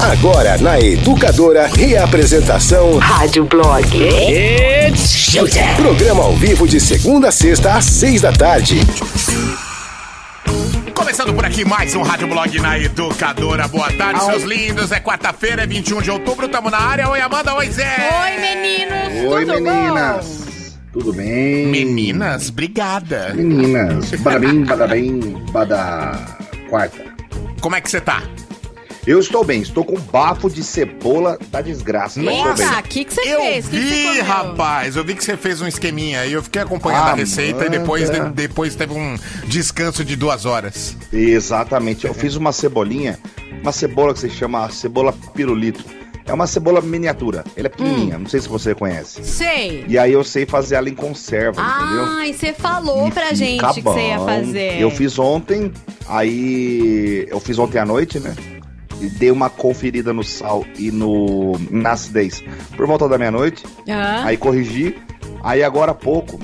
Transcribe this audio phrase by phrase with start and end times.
[0.00, 3.86] Agora na Educadora, reapresentação Rádio Blog.
[3.96, 5.74] It's showtime.
[5.76, 8.80] Programa ao vivo de segunda a sexta às seis da tarde.
[10.94, 13.66] Começando por aqui mais um Rádio Blog na Educadora.
[13.68, 14.92] Boa tarde, seus lindos.
[14.92, 17.08] É quarta-feira, é 21 de outubro, tamo na área.
[17.08, 18.10] Oi, Amanda, oi, Zé.
[18.24, 19.32] Oi, meninos!
[19.32, 20.44] Oi, tudo meninas!
[20.92, 21.66] Tudo bem?
[21.66, 23.32] Meninas, obrigada.
[23.34, 26.12] Meninas, badabim, badabim, bada...
[26.68, 27.04] Quarta.
[27.60, 28.22] Como é que você tá?
[29.06, 32.66] Eu estou bem, estou com bafo de cebola da desgraça, mas estou bem.
[32.66, 33.68] Eita, o que que você Eu fez?
[33.68, 34.24] Que que você vi, comeu?
[34.24, 34.96] rapaz.
[34.96, 37.68] Eu vi que você fez um esqueminha e eu fiquei acompanhando a Ah, receita e
[37.68, 40.96] depois, de- depois teve um descanso de duas horas.
[41.12, 43.18] Exatamente, eu fiz uma cebolinha,
[43.60, 45.84] uma cebola que se chama cebola pirulito.
[46.26, 49.22] É uma cebola miniatura, ela é pequenininha, não sei se você conhece.
[49.22, 49.84] Sei.
[49.86, 52.04] E aí eu sei fazer ela em conserva, entendeu?
[52.06, 54.80] Ah, e você falou E pra gente que você ia fazer.
[54.80, 55.70] Eu fiz ontem,
[56.08, 58.34] aí eu fiz ontem à noite, né?
[59.00, 62.42] E dei uma conferida no sal e no na acidez
[62.76, 63.64] por volta da meia-noite.
[63.88, 64.24] Hã?
[64.24, 64.96] Aí corrigi.
[65.42, 66.40] Aí agora há pouco,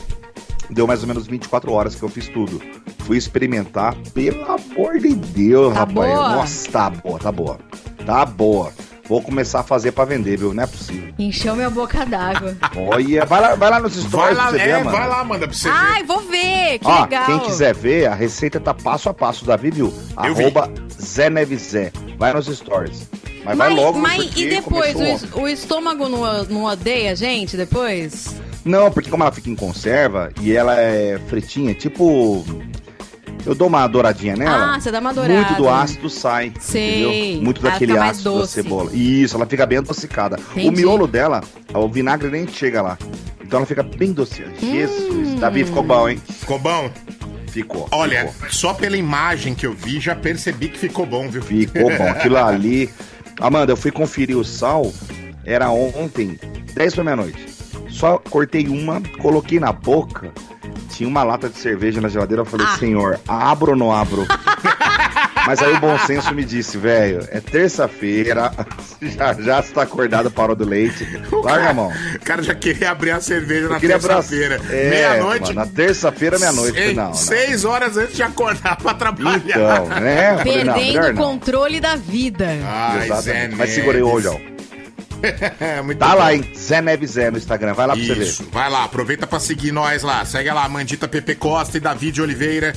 [0.68, 2.60] deu mais ou menos 24 horas que eu fiz tudo.
[3.06, 5.94] Fui experimentar, pelo amor de Deus, Tá rapaz.
[5.94, 6.28] boa?
[6.34, 7.58] Nossa, tá boa, tá boa.
[8.04, 8.72] Tá boa.
[9.08, 10.54] Vou começar a fazer pra vender, viu?
[10.54, 11.12] Não é possível.
[11.18, 12.56] Encheu minha boca d'água.
[12.76, 14.90] Olha, vai lá, vai lá nos stories Vai lá, pra você ver, é, mano.
[14.96, 15.74] vai lá, manda pra você ver.
[15.76, 17.26] Ai, vou ver, que Ó, legal.
[17.26, 19.44] quem quiser ver, a receita tá passo a passo.
[19.44, 19.92] Davi viu?
[20.24, 20.42] Eu vi.
[20.44, 20.70] Arroba
[21.02, 21.90] Zé Nevezé.
[22.20, 23.08] Vai nos stories.
[23.44, 24.94] Mas, vai Mas, logo, mas porque e depois,
[25.34, 28.36] o, o estômago não, não odeia a gente depois?
[28.62, 32.44] Não, porque como ela fica em conserva e ela é fritinha, tipo...
[33.46, 34.74] Eu dou uma douradinha nela.
[34.74, 35.32] Ah, você dá uma dourada.
[35.34, 37.04] Muito do ácido sai, Sei.
[37.06, 37.42] entendeu?
[37.42, 38.52] Muito Ela daquele fica mais ácido da doce.
[38.52, 38.90] cebola.
[38.92, 40.38] Isso, ela fica bem adocicada.
[40.52, 40.68] Entendi.
[40.68, 41.40] O miolo dela,
[41.72, 42.98] o vinagre nem chega lá.
[43.42, 44.44] Então ela fica bem doce.
[44.60, 45.36] Jesus, Hum.
[45.36, 46.20] Davi ficou bom, hein?
[46.28, 46.90] Ficou bom?
[47.50, 47.88] Ficou.
[47.90, 48.50] Olha, ficou.
[48.50, 51.42] só pela imagem que eu vi, já percebi que ficou bom, viu?
[51.42, 52.04] Ficou bom.
[52.08, 52.90] Aquilo ali.
[53.40, 54.92] Amanda, eu fui conferir o sal.
[55.44, 56.38] Era ontem,
[56.74, 57.46] 10 pra meia-noite.
[57.88, 60.30] Só cortei uma, coloquei na boca.
[60.90, 62.42] Tinha uma lata de cerveja na geladeira.
[62.42, 62.76] Eu falei, Ah.
[62.78, 64.26] senhor, abro ou não abro?
[65.46, 68.52] Mas aí o bom senso me disse, velho, é terça-feira,
[69.00, 71.06] já, já está acordado para o do leite.
[71.32, 71.92] Larga a mão.
[72.14, 74.60] O cara já queria abrir a cerveja na Eu terça-feira.
[74.70, 75.52] É, Meia-noite.
[75.52, 76.94] Na terça-feira, meia-noite.
[76.94, 77.14] Não, não.
[77.14, 79.40] Seis horas antes de acordar pra trabalhar.
[79.44, 80.42] Então, né?
[80.42, 82.46] Perdendo o controle da vida.
[82.64, 83.50] Ai, Exatamente.
[83.50, 84.49] Zé Mas segurei o olhão.
[85.84, 86.18] Muito Tá bom.
[86.18, 86.50] lá, hein?
[86.56, 87.74] Zé Neves Zé no Instagram.
[87.74, 88.24] Vai lá pra você ver.
[88.24, 90.24] Isso, vai lá, aproveita pra seguir nós lá.
[90.24, 92.72] Segue lá, Mandita Pepe Costa e David Oliveira.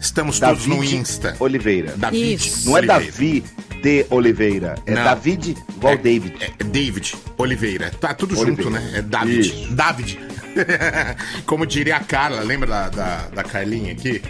[0.00, 1.36] Estamos todos no David Insta.
[1.40, 1.94] Oliveira.
[1.96, 2.68] David Isso.
[2.70, 2.82] Não é.
[2.82, 3.42] Davi
[3.82, 4.74] de Oliveira.
[4.86, 5.04] É Não.
[5.04, 6.34] David igual É, David.
[6.40, 7.90] É David Oliveira.
[8.00, 8.62] Tá tudo Oliveira.
[8.62, 8.92] junto, né?
[8.98, 9.40] É David.
[9.40, 9.72] Isso.
[9.74, 10.18] David.
[11.46, 14.22] Como diria a Carla, lembra da, da, da Carlinha aqui?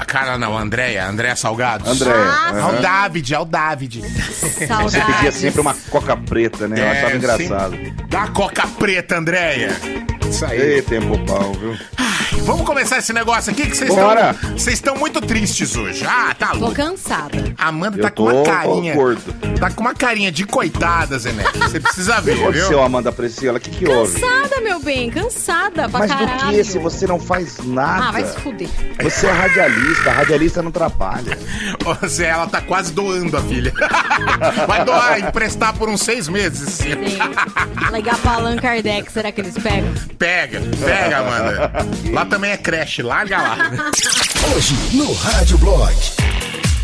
[0.00, 1.88] A Carla não, a Andréia, Andréia Salgado.
[1.88, 2.10] André.
[2.12, 2.80] Ah, É o aham.
[2.80, 4.00] David, é o David.
[4.00, 6.80] Você pedia sempre uma coca preta, né?
[6.80, 7.76] Eu É, achava engraçado.
[7.76, 7.94] sim.
[8.08, 9.70] Dá coca preta, Andréia.
[10.28, 10.60] Isso aí.
[10.60, 11.76] Ei, tempo bom, viu?
[12.40, 14.32] Vamos começar esse negócio aqui que vocês Bora.
[14.32, 14.50] estão.
[14.52, 16.04] Vocês estão muito tristes hoje.
[16.06, 16.74] Ah, tá Tô louco.
[16.74, 17.54] cansada.
[17.56, 18.94] A Amanda Eu tá com uma tô carinha.
[18.94, 19.32] gordo.
[19.60, 21.56] Tá com uma carinha de coitada, Zé Neto.
[21.60, 22.82] Você precisa ver, viu?
[22.82, 23.58] Amanda Priscila?
[23.58, 24.20] O que, que houve?
[24.20, 26.38] Cansada, meu bem, cansada pra Mas caralho.
[26.46, 28.08] do que se você não faz nada?
[28.08, 28.68] Ah, vai se fuder.
[29.00, 31.38] Você é radialista, radialista não trabalha.
[31.86, 33.72] Ô, Zé, ela tá quase doando a filha.
[34.66, 36.68] Vai doar, emprestar por uns seis meses.
[36.74, 36.90] Sim.
[37.92, 39.92] Ligar pra Allan Kardec, será que eles pegam?
[40.18, 41.72] Pega, pega, Amanda.
[42.12, 43.56] Lá também é creche, larga lá.
[44.54, 45.94] Hoje no Rádio Blog.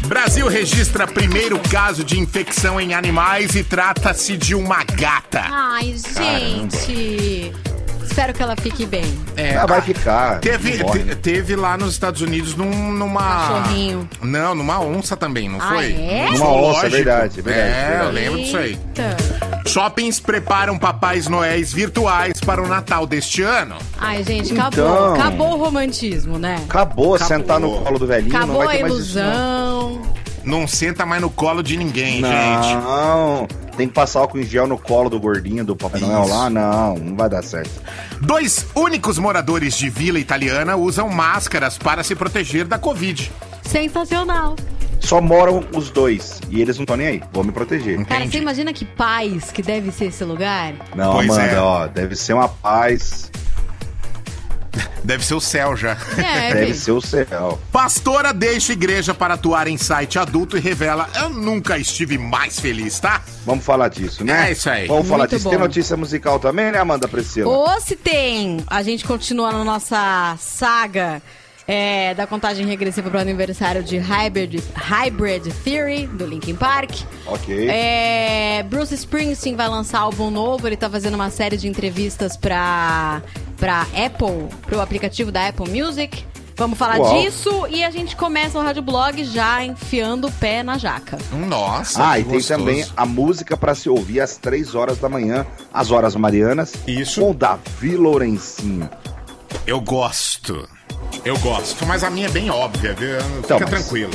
[0.07, 5.45] Brasil registra primeiro caso de infecção em animais e trata-se de uma gata.
[5.51, 7.53] Ai, gente.
[8.11, 9.05] Espero que ela fique bem.
[9.37, 10.41] É, Ah, vai ficar.
[10.41, 13.21] Teve, não te- teve lá nos Estados Unidos num- numa.
[13.21, 14.09] Cachorrinho.
[14.23, 15.93] Não, numa onça também, não Ah, foi?
[15.93, 16.27] é?
[16.33, 18.05] Num Numa onça, é verdade, é verdade, É, verdade.
[18.07, 18.71] eu lembro disso aí.
[18.71, 19.17] Eita.
[19.67, 23.77] Shoppings preparam papais noéis virtuais para o Natal deste ano.
[23.99, 24.85] Ai, gente, acabou.
[24.85, 25.15] Então.
[25.15, 26.55] Acabou o romantismo, né?
[26.69, 27.19] Acabou, Acabou.
[27.19, 29.19] sentar no colo do velhinho, não Acabou vai a ter mais isso.
[29.19, 29.91] Não.
[29.93, 30.03] ilusão.
[30.45, 32.75] Não senta mais no colo de ninguém, gente.
[32.75, 33.47] Não,
[33.79, 36.51] tem que passar álcool em gel no colo do gordinho do Papai Noel lá.
[36.51, 37.71] Não, não vai dar certo.
[38.21, 43.31] Dois únicos moradores de vila italiana usam máscaras para se proteger da Covid.
[43.63, 44.57] Sensacional.
[45.01, 47.23] Só moram os dois e eles não estão nem aí.
[47.33, 47.97] Vou me proteger.
[48.05, 48.33] Cara, Entendi.
[48.33, 50.75] você imagina que paz que deve ser esse lugar?
[50.97, 51.61] Não, Pois Amanda, é.
[51.61, 53.31] ó, deve ser uma paz,
[55.03, 55.97] Deve ser o céu já.
[56.19, 57.59] É, deve ser o céu.
[57.73, 62.99] Pastora deixa igreja para atuar em site adulto e revela: Eu nunca estive mais feliz,
[63.01, 63.23] tá?
[63.47, 64.49] Vamos falar disso, né?
[64.49, 64.87] É isso aí.
[64.87, 65.49] Vamos falar Muito disso.
[65.49, 65.65] Tem bom.
[65.65, 67.49] notícia musical também, né, Amanda Priscila?
[67.49, 71.23] Ou se tem, a gente continua na nossa saga
[71.69, 77.03] é, da contagem regressiva para o aniversário de Hybrid, Hybrid Theory, do Linkin Park.
[77.27, 77.69] Ok.
[77.69, 83.23] É, Bruce Springsteen vai lançar álbum novo, ele tá fazendo uma série de entrevistas pra,
[83.59, 86.25] pra Apple, pro aplicativo da Apple Music.
[86.57, 87.21] Vamos falar Uau.
[87.21, 91.17] disso e a gente começa o Rádio Blog já enfiando o pé na jaca.
[91.33, 92.59] Nossa, Ah, que e tem gostoso.
[92.59, 96.73] também a música pra se ouvir às 3 horas da manhã, às horas marianas.
[96.85, 97.21] Isso.
[97.21, 98.91] Com Davi Lourencinho.
[99.65, 100.69] Eu gosto.
[101.25, 103.17] Eu gosto, mas a minha é bem óbvia, viu?
[103.39, 104.11] Então, Fica mas- tranquilo.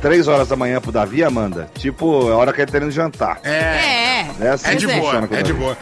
[0.00, 1.68] 3 horas da manhã pro Davi, Amanda?
[1.76, 3.40] Tipo, é a hora que ele tá indo jantar.
[3.42, 5.76] É, É, É assim é de boa, o é de boa.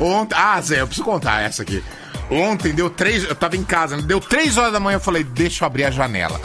[0.00, 1.82] Ontem, ah, Zé, eu preciso contar essa aqui.
[2.30, 4.02] Ontem deu três, eu tava em casa, né?
[4.06, 6.40] deu três horas da manhã, eu falei, deixa eu abrir a janela.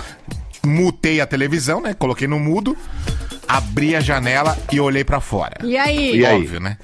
[0.65, 1.93] Mutei a televisão, né?
[1.93, 2.75] Coloquei no mudo,
[3.47, 5.57] abri a janela e olhei pra fora.
[5.63, 6.15] E aí?
[6.17, 6.41] E aí?
[6.41, 6.77] Óbvio, né?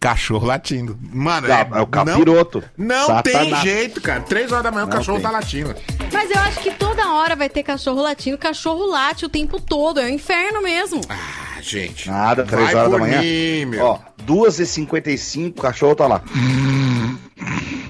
[0.00, 0.98] Cachorro latindo.
[1.12, 2.64] Mano, Ca- é o capiroto.
[2.76, 4.22] Não, não tem jeito, cara.
[4.22, 5.26] Três horas da manhã o Não cachorro tem.
[5.26, 5.74] tá latindo.
[6.10, 8.38] Mas eu acho que toda hora vai ter cachorro latindo.
[8.38, 10.00] Cachorro late o tempo todo.
[10.00, 11.02] É o inferno mesmo.
[11.06, 12.08] Ah, gente.
[12.10, 13.20] Nada, 3 Vai horas da manhã.
[13.20, 13.84] mim, meu.
[13.84, 16.22] Ó, 2h55, o cachorro tá lá.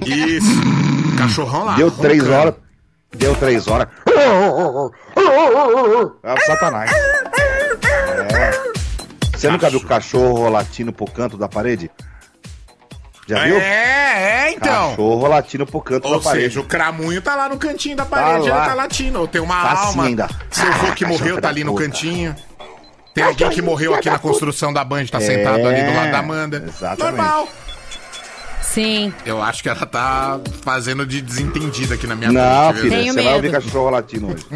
[0.05, 0.49] Isso.
[1.19, 1.77] Cachorrão lá.
[1.77, 2.39] Deu 3 roncando.
[2.41, 2.55] horas.
[3.17, 3.89] Deu 3 horas.
[6.23, 6.91] É o Satanás.
[6.93, 8.71] É.
[9.37, 11.91] Você nunca viu cachorro latindo pro canto da parede?
[13.27, 13.57] Já viu?
[13.59, 14.91] É, é, então.
[14.91, 16.45] Cachorro latindo pro canto Ou da parede.
[16.47, 18.57] seja, o cramunho tá lá no cantinho da parede, lá.
[18.59, 19.21] ele tá latindo.
[19.21, 19.83] Ou tem uma Tá alma.
[19.89, 20.29] assim ainda.
[20.51, 21.85] Seu avô que morreu cachorro tá ali no puta.
[21.85, 22.35] cantinho.
[23.15, 26.11] Tem alguém que morreu aqui na construção da Band, tá É, sentado ali do lado
[26.13, 26.65] da Amanda.
[26.67, 27.17] exatamente.
[27.17, 27.49] Normal.
[28.73, 29.13] Sim.
[29.27, 32.93] Eu acho que ela tá fazendo de desentendida aqui na minha Não, frente, viu?
[32.93, 34.47] filha, você vai ouvir cachorro latindo hoje.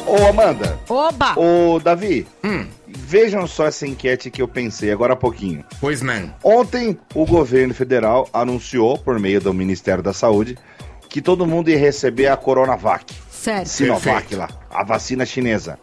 [0.06, 0.80] Ô, Amanda.
[0.90, 1.34] Oba!
[1.40, 2.28] Ô, Davi.
[2.44, 2.68] Hum.
[2.88, 5.63] Vejam só essa enquete que eu pensei agora há pouquinho.
[5.81, 6.34] Pois não.
[6.44, 10.57] Ontem, o governo federal anunciou, por meio do Ministério da Saúde,
[11.10, 13.68] que todo mundo ia receber a Coronavac, Certo.
[13.68, 14.38] Sinovac Perfeito.
[14.38, 15.78] lá, a vacina chinesa.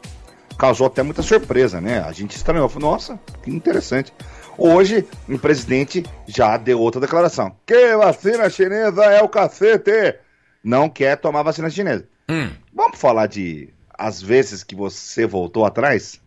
[0.58, 2.00] Causou até muita surpresa, né?
[2.00, 4.12] A gente estranhou, nossa, que interessante.
[4.58, 7.56] Hoje, o presidente já deu outra declaração.
[7.66, 10.16] Que vacina chinesa é o cacete!
[10.62, 12.06] Não quer tomar vacina chinesa.
[12.28, 12.50] Hum.
[12.74, 13.68] Vamos falar de
[13.98, 16.20] as vezes que você voltou atrás?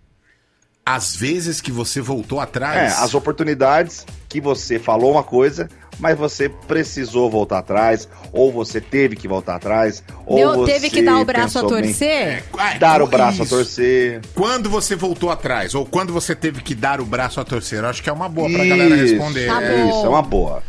[0.86, 3.02] As vezes que você voltou É, atrás.
[3.02, 5.68] as oportunidades que você falou uma coisa,
[6.00, 10.90] mas você precisou voltar atrás, ou você teve que voltar atrás, ou Deu- você teve
[10.90, 12.44] que dar o braço a torcer?
[12.58, 13.56] Ah, Dar o braço a isso.
[13.56, 14.22] torcer.
[14.34, 17.88] Quando você voltou atrás, ou quando você teve que dar o braço a torcer, eu
[17.90, 19.48] acho que é uma boa pra galera Isso, responder.
[19.48, 19.90] Tá É.
[19.90, 20.64] Isso, é uma boa.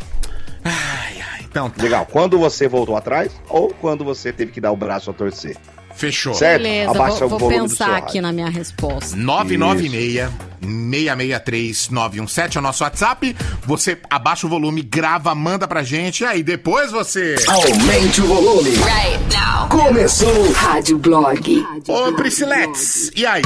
[0.64, 1.82] Ai, ai, então tá.
[1.82, 2.06] Legal.
[2.06, 5.56] Quando você voltou atrás, ou quando você teve que dar o braço a torcer.
[5.96, 6.34] Fechou.
[6.34, 6.62] Certo?
[6.62, 9.16] Beleza, Abaixa vou, o vou pensar aqui na minha resposta.
[9.16, 13.36] 996 663 917 é o nosso WhatsApp.
[13.64, 16.22] Você abaixa o volume, grava, manda pra gente.
[16.22, 17.36] E aí depois você.
[17.48, 18.70] Aumente o volume.
[18.70, 19.68] Right now.
[19.68, 20.52] Começou.
[20.52, 21.66] Rádio Blog.
[21.88, 23.42] Ô, Prisciletes, e aí?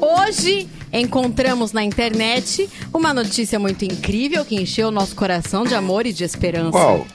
[0.00, 6.04] Hoje encontramos na internet uma notícia muito incrível que encheu o nosso coração de amor
[6.04, 6.72] e de esperança.
[6.72, 7.06] Qual?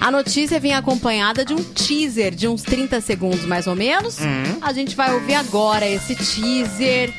[0.00, 4.18] A notícia vem acompanhada de um teaser de uns 30 segundos mais ou menos.
[4.62, 7.12] A gente vai ouvir agora esse teaser.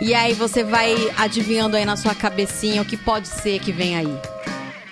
[0.00, 3.96] E aí você vai adivinhando aí na sua cabecinha o que pode ser que vem
[3.96, 4.18] aí.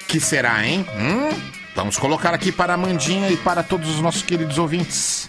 [0.07, 0.87] Que será, hein?
[0.97, 1.37] Hum?
[1.75, 5.20] Vamos colocar aqui para a Mandinha e para todos os nossos queridos ouvintes.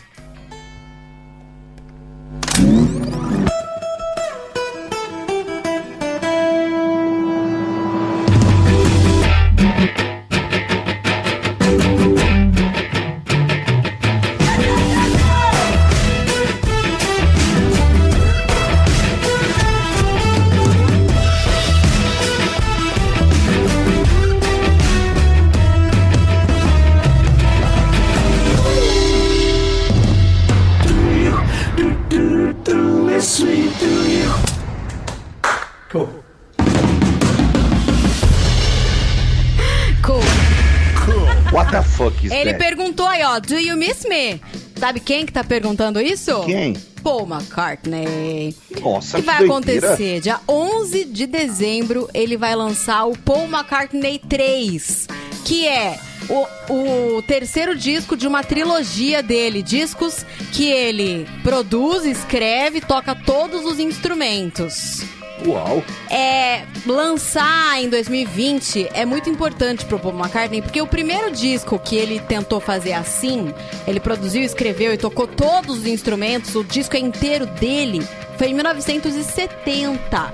[43.47, 44.41] Do you miss me?
[44.79, 46.43] Sabe quem que tá perguntando isso?
[46.45, 46.73] Quem?
[47.03, 48.55] Paul McCartney.
[48.79, 49.87] Nossa, O que vai doideira.
[49.87, 50.21] acontecer?
[50.21, 55.07] Dia 11 de dezembro, ele vai lançar o Paul McCartney 3,
[55.43, 59.63] que é o, o terceiro disco de uma trilogia dele.
[59.63, 65.01] Discos que ele produz, escreve, toca todos os instrumentos.
[65.45, 65.83] Uau.
[66.09, 71.95] É, lançar em 2020 é muito importante pro Paul McCartney, porque o primeiro disco que
[71.95, 73.53] ele tentou fazer assim,
[73.87, 78.05] ele produziu, escreveu e tocou todos os instrumentos, o disco inteiro dele,
[78.37, 80.33] foi em 1970.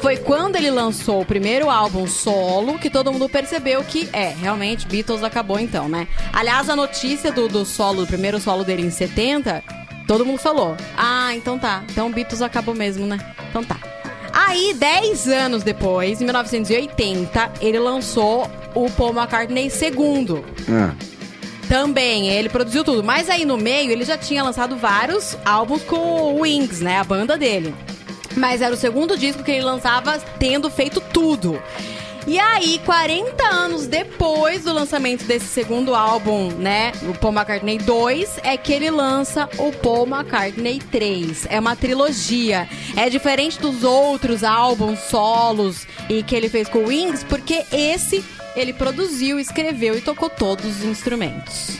[0.00, 4.86] Foi quando ele lançou o primeiro álbum solo que todo mundo percebeu que é, realmente,
[4.86, 6.06] Beatles acabou então, né?
[6.30, 9.64] Aliás, a notícia do, do solo, do primeiro solo dele em 70,
[10.06, 13.18] todo mundo falou: Ah, então tá, então Beatles acabou mesmo, né?
[13.48, 13.78] Então tá.
[14.34, 20.42] Aí, 10 anos depois, em 1980, ele lançou o Paul McCartney II.
[20.68, 20.92] Ah,
[21.68, 23.02] Também, ele produziu tudo.
[23.04, 26.98] Mas aí no meio, ele já tinha lançado vários álbuns com o Wings, né?
[26.98, 27.74] A banda dele.
[28.36, 31.62] Mas era o segundo disco que ele lançava tendo feito tudo.
[32.26, 38.40] E aí, 40 anos depois do lançamento desse segundo álbum, né, o Paul McCartney 2,
[38.42, 41.46] é que ele lança o Paul McCartney 3.
[41.50, 42.66] É uma trilogia.
[42.96, 48.24] É diferente dos outros álbuns solos e que ele fez com o Wings, porque esse
[48.56, 51.78] ele produziu, escreveu e tocou todos os instrumentos.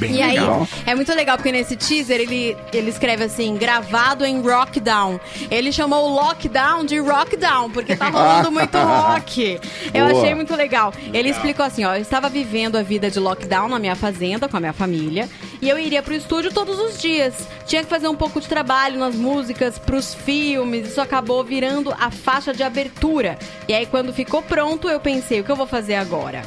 [0.00, 0.68] Bem E aí, legal.
[0.86, 5.18] é muito legal porque nesse teaser ele, ele escreve assim, gravado em Rockdown.
[5.50, 9.58] Ele chamou o Lockdown de Rockdown, porque tá rolando muito rock.
[9.94, 10.20] Eu Boa.
[10.20, 10.92] achei muito legal.
[11.12, 14.56] Ele explicou assim, ó, eu estava vivendo a vida de lockdown na minha fazenda com
[14.56, 15.28] a minha família,
[15.60, 17.48] e eu iria pro estúdio todos os dias.
[17.66, 22.10] Tinha que fazer um pouco de trabalho nas músicas, pros filmes, isso acabou virando a
[22.10, 23.38] faixa de abertura.
[23.66, 26.42] E aí quando ficou pronto, eu pensei, o que eu vou fazer agora?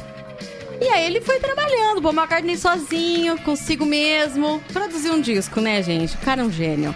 [0.82, 4.60] E aí ele foi trabalhando, Paul McCartney sozinho, consigo mesmo.
[4.72, 6.16] Produziu um disco, né, gente?
[6.16, 6.92] O cara é um gênio.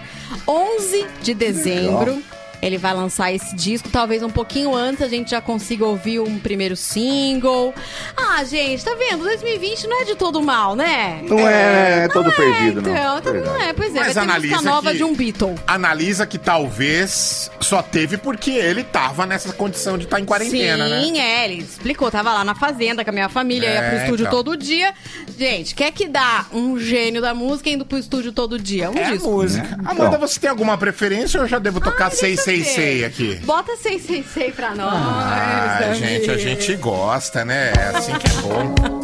[0.46, 2.20] 11 de dezembro,
[2.62, 3.88] ele vai lançar esse disco.
[3.88, 7.74] Talvez um pouquinho antes a gente já consiga ouvir um primeiro single.
[8.16, 9.24] Ah, gente, tá vendo?
[9.24, 11.20] 2020 não é de todo mal, né?
[11.28, 12.90] Não é, todo Não é, perdido, não.
[12.92, 13.64] então, então não Verdade.
[13.64, 14.00] é, pois é.
[14.00, 15.54] Mas vai analisa música nova que- de um Beatle.
[15.66, 21.02] Analisa que talvez só teve porque ele tava nessa condição de estar em quarentena, né?
[21.02, 24.02] Sim, é, ele explicou, tava lá na fazenda com a minha família, ia pro É,
[24.04, 24.36] estúdio então.
[24.44, 24.92] todo dia.
[25.38, 28.90] Gente, quer que dá um gênio da música indo pro estúdio todo dia?
[28.90, 29.30] Um É a disco.
[29.30, 29.62] música.
[29.76, 29.84] Né?
[29.84, 30.20] Amanda, Então.
[30.20, 33.04] você tem alguma preferência ou eu já devo tocar eu 666 ver.
[33.04, 33.34] aqui?
[33.44, 34.94] Bota 666 pra nós.
[34.94, 37.72] Ah, gente, a gente gosta, né?
[37.76, 38.95] É assim que é bom.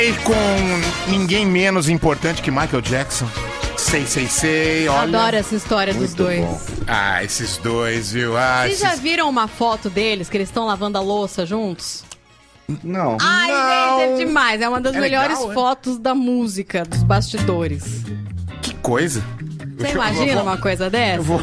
[0.00, 3.28] McCartney com ninguém menos importante que Michael Jackson.
[3.76, 5.02] Sei, sei, sei, olha.
[5.18, 6.40] Adoro essa história dos Muito dois.
[6.40, 6.60] bom.
[6.86, 8.36] Ah, esses dois, viu?
[8.36, 9.00] Ah, Vocês já esses...
[9.00, 12.04] viram uma foto deles que eles estão lavando a louça juntos?
[12.84, 13.16] Não.
[13.20, 13.98] Ai, Não.
[13.98, 14.60] gente, é demais.
[14.60, 15.54] É uma das É melhores legal, é?
[15.54, 17.84] fotos da música, dos bastidores.
[18.62, 19.22] Que coisa.
[19.78, 21.16] Você imagina vou- uma coisa dessa?
[21.16, 21.40] Eu vou...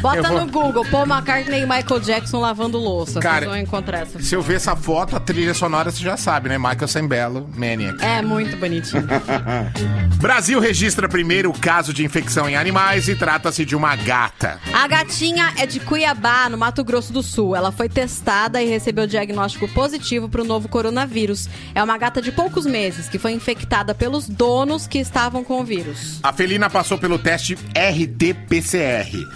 [0.00, 3.20] Bota vou- no Google, Paul McCartney e Michael Jackson lavando louça.
[3.20, 6.16] Cara, Vocês vão encontrar essa Se eu ver essa foto, a trilha sonora você já
[6.16, 6.58] sabe, né?
[6.58, 8.02] Michael Sembello, Maniac.
[8.02, 9.06] É muito bonitinho.
[10.20, 14.58] Brasil registra primeiro caso de infecção em animais e trata-se de uma gata.
[14.72, 17.54] A gatinha é de Cuiabá, no Mato Grosso do Sul.
[17.56, 21.48] Ela foi testada e recebeu diagnóstico positivo para o novo coronavírus.
[21.74, 25.64] É uma gata de poucos meses que foi infectada pelos donos que estavam com o
[25.64, 26.20] vírus.
[26.22, 29.26] A felina passou pelo teste RT-PCR.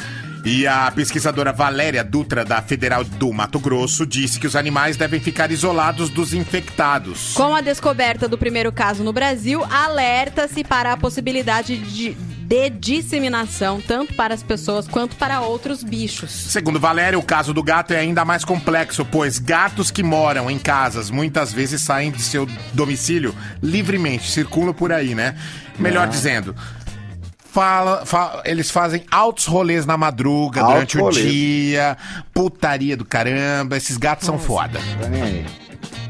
[0.44, 5.18] E a pesquisadora Valéria Dutra, da Federal do Mato Grosso, disse que os animais devem
[5.18, 7.32] ficar isolados dos infectados.
[7.32, 13.80] Com a descoberta do primeiro caso no Brasil, alerta-se para a possibilidade de, de disseminação
[13.80, 16.30] tanto para as pessoas quanto para outros bichos.
[16.30, 20.58] Segundo Valéria, o caso do gato é ainda mais complexo, pois gatos que moram em
[20.58, 25.36] casas muitas vezes saem de seu domicílio livremente, circulam por aí, né?
[25.78, 26.54] Melhor dizendo.
[27.54, 31.30] Fala, fa- eles fazem altos rolês na madruga, Altos durante o rolês.
[31.32, 31.96] dia,
[32.32, 33.76] putaria do caramba.
[33.76, 34.80] Esses gatos são foda.
[35.00, 35.46] Tá nem aí.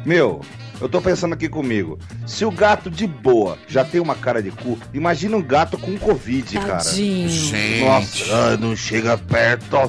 [0.07, 0.41] Meu,
[0.81, 1.99] eu tô pensando aqui comigo.
[2.27, 5.99] Se o gato de boa já tem uma cara de cu, imagina um gato com
[5.99, 6.83] Covid, cara.
[6.83, 7.29] Tadinho.
[7.29, 7.85] Gente.
[7.85, 9.77] Nossa, não chega perto.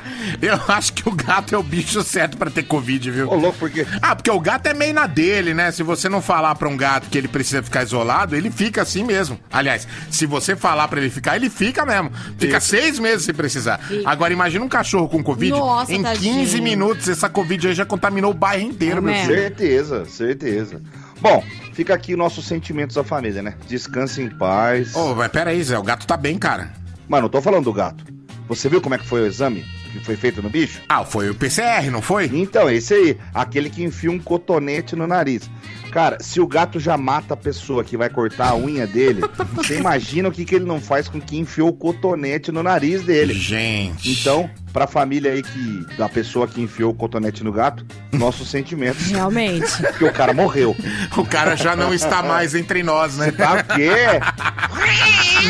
[0.40, 3.28] Eu acho que o gato é o bicho certo pra ter Covid, viu?
[3.28, 3.86] Ô, louco, porque.
[4.00, 5.70] Ah, porque o gato é meio na dele, né?
[5.70, 9.04] Se você não falar pra um gato que ele precisa ficar isolado, ele fica assim
[9.04, 9.38] mesmo.
[9.50, 12.10] Aliás, se você falar pra ele ficar, ele fica mesmo.
[12.38, 13.80] Fica seis meses se precisar.
[14.04, 15.52] Agora, imagina um cachorro com Covid.
[15.52, 16.34] Nossa, em tadinho.
[16.34, 19.34] 15 minutos, essa Covid aí já contaminou o bairro inteiro, É meu filho.
[19.34, 20.82] Certeza, certeza.
[21.20, 23.54] Bom, fica aqui nossos sentimentos à família, né?
[23.68, 24.94] Descanse em paz.
[24.94, 26.72] Ô, mas pera aí, Zé, o gato tá bem, cara.
[27.08, 28.04] Mano, eu tô falando do gato.
[28.48, 30.80] Você viu como é que foi o exame que foi feito no bicho?
[30.88, 32.30] Ah, foi o PCR, não foi?
[32.32, 35.50] Então, esse aí, aquele que enfia um cotonete no nariz.
[35.92, 39.20] Cara, se o gato já mata a pessoa que vai cortar a unha dele,
[39.52, 43.02] você imagina o que, que ele não faz com que enfiou o cotonete no nariz
[43.02, 43.34] dele.
[43.34, 44.10] Gente.
[44.10, 49.08] Então, pra família aí que da pessoa que enfiou o cotonete no gato, nossos sentimentos,
[49.08, 49.70] Realmente.
[49.92, 50.74] porque o cara morreu.
[51.14, 53.30] O cara já não está mais entre nós, né?
[53.30, 53.90] Tá o quê?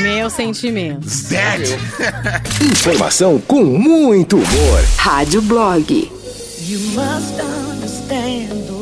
[0.00, 1.22] Meus sentimentos.
[1.24, 1.68] Dead.
[2.60, 4.84] Informação com muito humor.
[4.96, 6.10] Rádio Blog.
[6.64, 8.81] You must understand,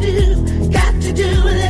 [0.00, 0.70] do?
[0.70, 1.69] Got to do with it.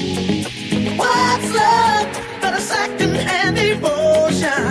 [4.41, 4.70] sunshine.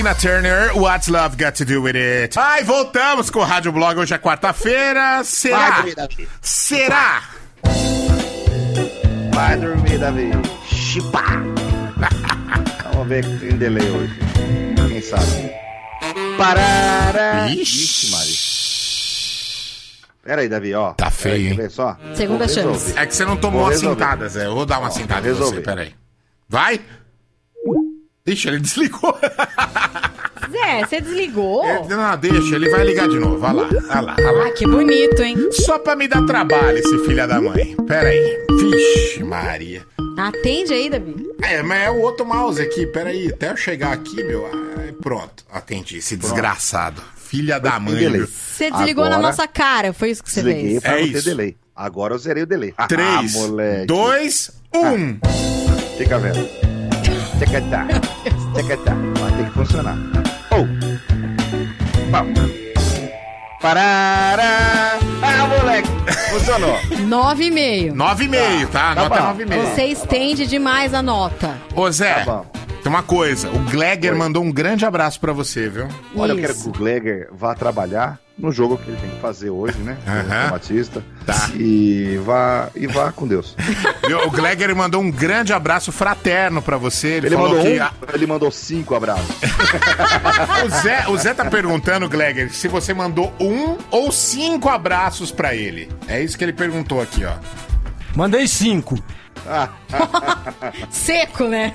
[0.00, 2.38] Tina Turner, What's Love Got to Do With It?
[2.38, 3.98] Ai, voltamos com o Rádio Blog.
[4.00, 5.22] Hoje é quarta-feira.
[5.24, 5.82] Será?
[5.82, 6.28] Vai, Davi.
[6.40, 7.22] Será?
[9.34, 10.30] Vai dormir, Davi.
[10.64, 11.22] Chipa.
[12.94, 14.18] Vamos ver quem tem delay hoje.
[14.88, 15.52] Quem sabe?
[16.38, 17.48] Parará.
[17.50, 17.82] Ixi.
[17.84, 18.32] Ixi, Mari.
[20.24, 20.94] Pera aí, Davi, ó.
[20.94, 21.68] Tá feio, aí, hein?
[21.68, 21.98] só?
[22.14, 22.98] Segunda chance.
[22.98, 24.02] É que você não tomou Vou uma resolver.
[24.02, 24.46] cintada, Zé.
[24.46, 25.94] Eu vou dar uma Ó, cintada em você, peraí.
[26.48, 26.80] Vai?
[28.26, 29.18] Ixi, ele desligou.
[30.50, 31.64] Zé, você desligou?
[31.68, 33.38] Ele- não, deixa, ele vai ligar de novo.
[33.38, 34.46] Vai lá, vai lá, vai lá.
[34.46, 35.36] Ah, que bonito, hein?
[35.52, 37.76] Só pra me dar trabalho, esse filho da mãe.
[37.86, 38.44] Pera aí.
[38.50, 39.82] Vixe, Maria.
[40.18, 41.14] Atende aí, Davi.
[41.42, 42.86] É, mas é o outro mouse aqui.
[42.86, 44.46] Pera aí, até eu chegar aqui, meu.
[44.78, 45.98] ai, pronto, atendi.
[45.98, 47.02] Esse desgraçado.
[47.16, 48.26] Filha da mãe?
[48.26, 50.82] Você desligou na Agora- nossa cara, foi isso que você Desliguei fez.
[50.82, 51.24] pra É não ter isso.
[51.28, 51.56] delay.
[51.76, 52.74] Agora eu zerei o delay.
[52.76, 53.86] Ah, 3, moleque.
[53.86, 55.18] 2, 1.
[55.96, 56.69] Fica vendo.
[57.40, 57.86] Tchacatá.
[58.54, 58.94] Tchacatá.
[59.18, 59.96] Vai ter que funcionar.
[60.50, 60.66] Oh.
[62.12, 62.26] Pau.
[63.62, 64.98] Parará.
[65.22, 65.88] Ah, moleque.
[66.30, 66.76] Funcionou.
[67.06, 67.94] Nove e meio.
[67.94, 68.94] 9,5, tá?
[68.94, 69.38] Tá Nota bom.
[69.38, 69.74] 9,5.
[69.74, 71.56] Você estende demais a nota.
[71.74, 72.46] Ô, Zé, Tá bom.
[72.82, 73.48] Tem uma coisa.
[73.50, 74.18] O Glegger Oi.
[74.18, 75.88] mandou um grande abraço pra você, viu?
[76.16, 76.46] Olha, eu Isso.
[76.46, 79.98] quero que o Gleger vá trabalhar no jogo que ele tem que fazer hoje, né?
[80.48, 81.04] O Batista.
[81.26, 81.50] Tá.
[81.54, 83.54] E vá, e vá com Deus.
[84.26, 87.08] O Glegger mandou um grande abraço fraterno pra você.
[87.08, 87.80] Ele, Ele falou mandou que.
[87.80, 89.26] um, ele mandou cinco abraços.
[90.64, 95.54] O, Zé, o Zé tá perguntando, Glegger, se você mandou um ou cinco abraços pra
[95.54, 95.88] ele.
[96.08, 97.34] É isso que ele perguntou aqui, ó.
[98.14, 98.98] Mandei cinco.
[100.90, 101.72] Seco, né?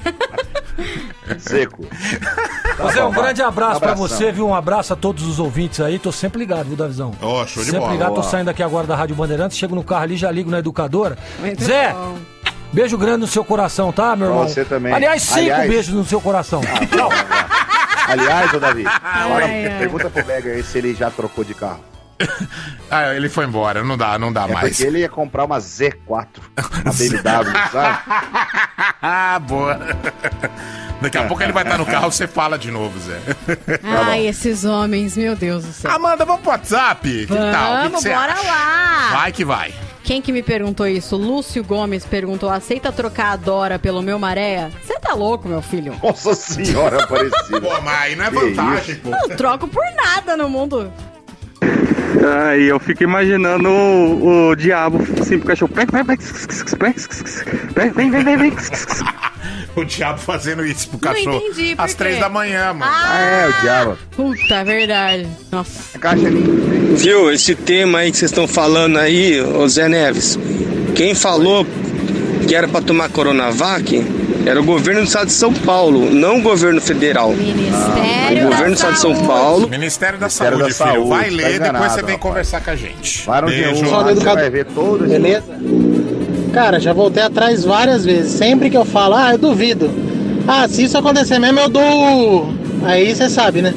[1.40, 1.86] Seco.
[1.86, 4.18] Tá Mas é bom, um grande abraço pra Abração.
[4.18, 4.48] você, viu?
[4.48, 5.98] Um abraço a todos os ouvintes aí.
[6.00, 7.14] Tô sempre ligado, viu, Davizão?
[7.22, 7.92] Ó, show de sempre bola.
[7.94, 10.60] ligado, tô saindo aqui agora da Rádio Bandeirantes, chego no carro ali, já ligo na
[10.60, 11.18] educadora.
[11.40, 12.18] Muito Zé, bom.
[12.74, 14.48] beijo grande no seu coração, tá, meu irmão?
[14.48, 14.94] você também.
[14.94, 16.62] Aliás, cinco Aliás- beijos no seu coração.
[16.62, 17.10] Tchau.
[18.08, 19.76] Aliás, ô Davi, ai.
[19.80, 21.80] pergunta pro Gleger aí se ele já trocou de carro.
[22.90, 24.70] Ah, ele foi embora, não dá, não dá É mais.
[24.70, 26.28] porque ele ia comprar uma Z4,
[26.84, 27.98] uma BMW, sabe?
[29.02, 29.80] Ah, boa.
[31.02, 33.20] Daqui a pouco ele vai estar no carro, você fala de novo, Zé.
[33.84, 35.92] Ai, esses homens, meu Deus do céu.
[35.92, 37.26] Amanda, vamos pro WhatsApp?
[37.26, 37.74] Que tal?
[37.74, 38.44] O que que Vamos, bora acha?
[38.48, 39.10] lá.
[39.14, 39.74] Vai que vai.
[40.04, 41.18] Quem que me perguntou isso?
[41.18, 44.70] Lúcio Gomes perguntou: aceita trocar a Dora pelo meu maré?
[44.86, 46.00] Você tá louco, meu filho?
[46.02, 47.60] Nossa senhora, Aparecida.
[47.60, 49.02] Pô, mas aí não é Que vantagem, isso?
[49.02, 49.10] pô.
[49.10, 50.94] Não troco por nada no mundo.
[52.48, 55.72] Aí eu fico imaginando o, o diabo assim pro cachorro.
[55.76, 58.54] Vem, vem, vem, vem, vem, vem, vem.
[59.76, 61.38] O diabo fazendo isso pro Não cachorro.
[61.38, 62.90] entendi, por Às três da manhã, mano.
[62.96, 63.98] Ah, é, o diabo.
[64.16, 65.28] Puta, verdade.
[65.52, 65.98] Nossa.
[65.98, 66.42] A caixa ali.
[66.96, 70.40] Viu, esse tema aí que vocês estão falando aí, ô Zé Neves,
[70.96, 71.68] quem falou
[72.48, 74.02] que era pra tomar Coronavac
[74.46, 77.32] era o governo do estado de São Paulo, não o governo federal.
[77.32, 79.16] Ministério o da governo do estado de São.
[79.26, 79.70] Paulo.
[79.70, 80.94] Ministério da Ministério Saúde, da filho.
[80.96, 82.20] Saúde, Vai tá ler, depois enganado, você vem rapaz.
[82.22, 83.28] conversar com a gente.
[83.28, 83.84] No Beijo.
[83.86, 84.40] G1 Só educador.
[84.42, 85.14] vai ver todo esse...
[85.14, 85.54] Beleza?
[86.54, 88.32] Cara, já voltei atrás várias vezes.
[88.34, 89.90] Sempre que eu falo, ah, eu duvido.
[90.48, 92.54] Ah, se isso acontecer mesmo, eu dou.
[92.86, 93.74] Aí você sabe, né?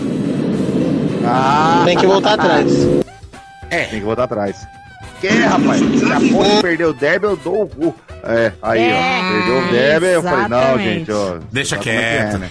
[1.24, 2.72] Ah, Tem que voltar atrás.
[3.70, 4.66] tem que voltar atrás.
[5.20, 5.81] Que, rapaz?
[5.81, 7.94] Se a ponte perdeu o derby, eu dou o cu.
[8.24, 9.33] É, aí, É, ó.
[9.33, 11.38] Perdeu o derby, eu falei, não, gente, ó.
[11.52, 12.35] Deixa é que quieto.
[12.35, 12.50] é, né?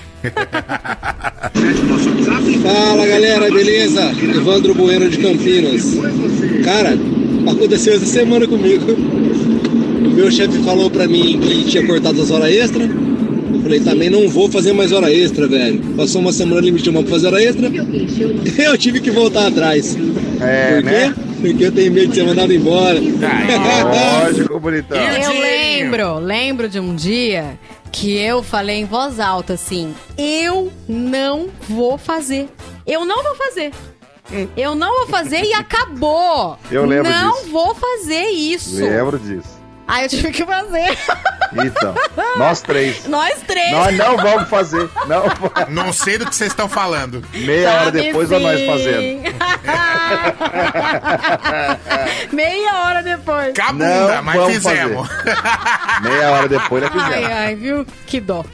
[2.64, 4.12] Fala galera, beleza?
[4.36, 5.96] Evandro Bueno de Campinas.
[6.64, 6.98] Cara,
[7.50, 8.92] aconteceu essa semana comigo.
[8.92, 12.84] O meu chefe falou pra mim que tinha cortado as horas extra.
[12.84, 15.80] Eu falei, também não vou fazer mais hora extra, velho.
[15.96, 17.70] Passou uma semana ele me chamou pra fazer hora extra.
[18.58, 19.98] Eu tive que voltar atrás.
[20.42, 20.90] É, Por quê?
[20.90, 21.14] né?
[21.40, 23.00] Porque eu tenho medo de ser mandado embora.
[24.24, 24.98] Lógico, bonitão.
[24.98, 27.58] Eu lembro, lembro de um dia
[27.92, 32.48] que eu falei em voz alta assim: eu não vou fazer.
[32.86, 33.72] Eu não vou fazer.
[34.58, 36.58] Eu não vou fazer e acabou.
[36.70, 37.50] Eu lembro Não disso.
[37.50, 38.76] vou fazer isso.
[38.84, 39.56] Lembro disso.
[39.88, 40.98] Aí eu tive que fazer.
[41.66, 41.96] Então,
[42.36, 43.08] nós três.
[43.08, 43.72] Nós três.
[43.72, 44.90] Nós não vamos fazer.
[45.08, 45.24] Não,
[45.70, 47.24] Não sei do que vocês estão falando.
[47.34, 48.68] meia hora Sabe depois ou nós sim.
[48.68, 49.22] fazendo.
[52.32, 53.54] Meia hora depois.
[53.54, 55.10] Cabunda, Não mas fizemos.
[56.04, 57.32] Meia hora depois nós Ai, fizemos.
[57.38, 57.86] ai, viu?
[58.06, 58.46] Que dó.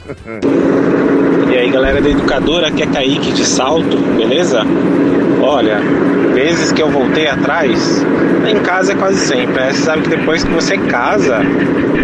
[1.50, 4.62] E aí, galera da educadora, aqui é Kaique de Salto, beleza?
[5.42, 5.78] Olha,
[6.32, 8.04] vezes que eu voltei atrás,
[8.46, 9.60] em casa é quase sempre.
[9.60, 9.72] Né?
[9.72, 11.40] Você sabe que depois que você casa,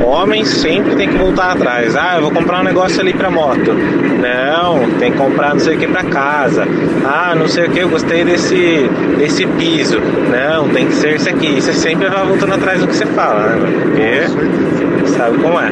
[0.04, 1.96] homem sempre tem que voltar atrás.
[1.96, 3.72] Ah, eu vou comprar um negócio ali pra moto.
[3.72, 6.66] Não, tem que comprar não sei o que pra casa.
[7.04, 9.98] Ah, não sei o que, eu gostei desse, desse piso.
[10.00, 11.60] Não, tem que ser isso aqui.
[11.60, 14.26] Você sempre vai voltando atrás do que você fala, né?
[14.28, 15.70] Porque sabe como é.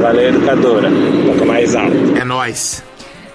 [0.00, 0.88] Valeu, educadora.
[1.32, 1.96] Toca mais alto.
[2.20, 2.82] É nóis.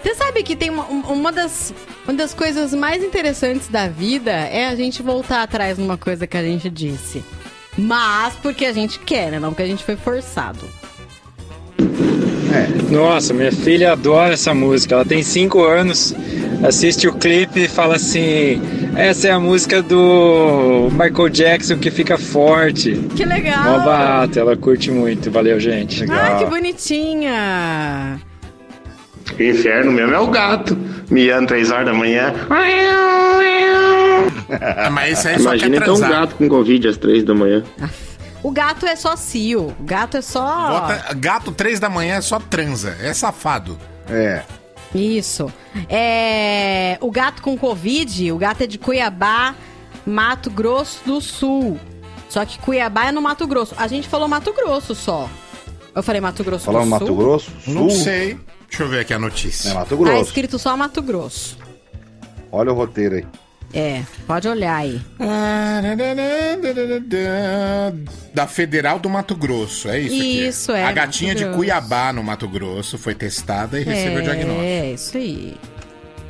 [0.04, 1.74] Você sabe que tem uma, um- uma, das,
[2.08, 6.38] uma das coisas mais interessantes da vida é a gente voltar atrás numa coisa que
[6.38, 7.24] a gente disse.
[7.78, 9.40] Mas porque a gente quer, né?
[9.40, 10.60] Não porque a gente foi forçado.
[12.90, 14.96] Nossa, minha filha adora essa música.
[14.96, 16.14] Ela tem 5 anos,
[16.64, 18.62] assiste o clipe e fala assim:
[18.96, 22.94] essa é a música do Michael Jackson que fica forte.
[23.16, 23.64] Que legal!
[23.64, 25.32] Mó barato, ela curte muito.
[25.32, 26.06] Valeu, gente.
[26.12, 28.20] Ah, que bonitinha!
[29.40, 30.78] Inferno mesmo é o gato.
[31.10, 32.34] Miando 3 horas da manhã.
[34.92, 37.64] Mas esse aí só Imagina quer então um gato com Covid às 3 da manhã.
[38.44, 39.76] O gato é só cio.
[39.80, 40.42] O gato é só.
[40.82, 42.98] Bota- gato 3 da manhã é só transa.
[43.02, 43.78] É safado.
[44.10, 44.44] É.
[44.94, 45.52] Isso.
[45.88, 49.56] É, o gato com Covid, o gato é de Cuiabá,
[50.06, 51.80] Mato Grosso do Sul.
[52.28, 53.76] Só que Cuiabá é no Mato Grosso.
[53.78, 55.30] A gente falou Mato Grosso só.
[55.94, 57.16] Eu falei Mato Grosso Falando do Mato Sul.
[57.18, 57.52] Grosso?
[57.68, 58.04] Não Sul?
[58.04, 58.40] sei.
[58.68, 59.70] Deixa eu ver aqui a notícia.
[59.70, 60.22] É Mato Tá Grosso.
[60.24, 61.58] escrito só Mato Grosso.
[62.52, 63.26] Olha o roteiro aí.
[63.74, 65.00] É, pode olhar aí.
[68.34, 70.48] Da Federal do Mato Grosso, é isso aqui.
[70.48, 71.58] Isso, é, A gatinha Mato de Grosso.
[71.58, 74.64] Cuiabá, no Mato Grosso, foi testada e recebeu o diagnóstico.
[74.64, 75.54] É, isso aí.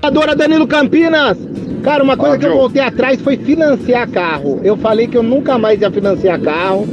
[0.01, 1.37] Adora Danilo Campinas.
[1.83, 4.59] Cara, uma coisa que eu voltei atrás foi financiar carro.
[4.63, 6.87] Eu falei que eu nunca mais ia financiar carro.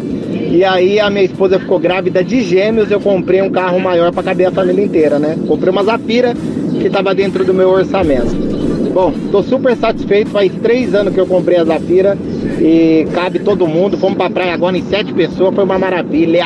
[0.51, 4.23] E aí a minha esposa ficou grávida de gêmeos, eu comprei um carro maior para
[4.23, 5.37] caber a família inteira, né?
[5.47, 6.35] Comprei uma Zafira
[6.81, 8.48] que tava dentro do meu orçamento.
[8.99, 12.19] Bom, tô super satisfeito, faz três anos que eu comprei a Zafira
[12.61, 13.97] e cabe todo mundo.
[13.97, 16.45] Fomos pra praia agora em sete pessoas, foi uma maravilha.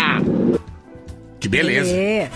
[1.40, 1.90] Que beleza.
[1.96, 2.28] É.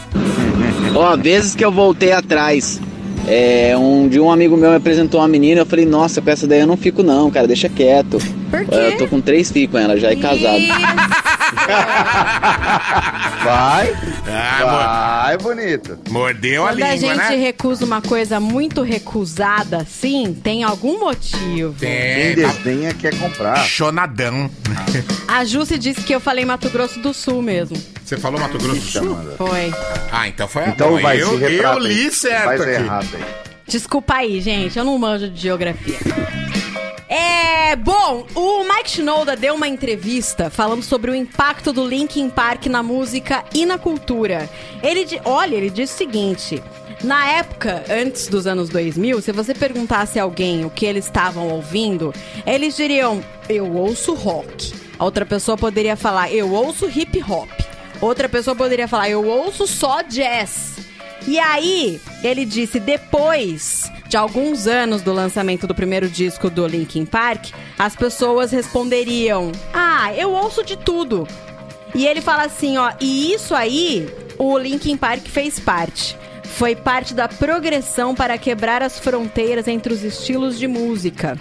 [0.94, 2.80] Ó, vezes que eu voltei atrás.
[3.28, 6.46] É, um de um amigo meu me apresentou uma menina, eu falei, nossa, com essa
[6.46, 8.16] daí eu não fico não, cara, deixa quieto.
[8.50, 8.74] Por quê?
[8.74, 10.58] Eu tô com três filhos com ela já e casado.
[13.44, 13.94] Vai.
[14.28, 15.98] Ah, Vai, bonito.
[16.10, 17.36] Mordeu a Quando a língua, gente né?
[17.36, 21.74] recusa uma coisa muito recusada assim, tem algum motivo.
[21.78, 21.88] Quem
[22.34, 23.56] Tem, tá desdenha quer comprar.
[23.64, 24.50] chonadão.
[25.28, 27.76] A Jussi disse que eu falei Mato Grosso do Sul mesmo.
[28.04, 29.18] Você falou Mato Grosso do Sul?
[29.36, 29.72] Foi.
[30.12, 31.00] Ah, então foi Então bom.
[31.00, 32.70] vai, eu, eu li certo aqui.
[32.70, 33.24] errado aí.
[33.68, 35.96] Desculpa aí, gente, eu não manjo de geografia.
[37.08, 42.66] É, bom, o Mike Shinoda deu uma entrevista falando sobre o impacto do Linkin Park
[42.66, 44.50] na música e na cultura.
[44.82, 46.62] Ele, olha, ele disse o seguinte:
[47.04, 51.48] na época, antes dos anos 2000, se você perguntasse a alguém o que eles estavam
[51.48, 52.12] ouvindo,
[52.44, 54.74] eles diriam: "Eu ouço rock".
[54.98, 57.48] A outra pessoa poderia falar: "Eu ouço hip hop".
[58.00, 60.75] Outra pessoa poderia falar: "Eu ouço só jazz".
[61.26, 67.04] E aí, ele disse, depois de alguns anos do lançamento do primeiro disco do Linkin
[67.04, 71.26] Park, as pessoas responderiam: Ah, eu ouço de tudo.
[71.94, 74.06] E ele fala assim, ó, e isso aí
[74.38, 76.16] o Linkin Park fez parte.
[76.44, 81.38] Foi parte da progressão para quebrar as fronteiras entre os estilos de música.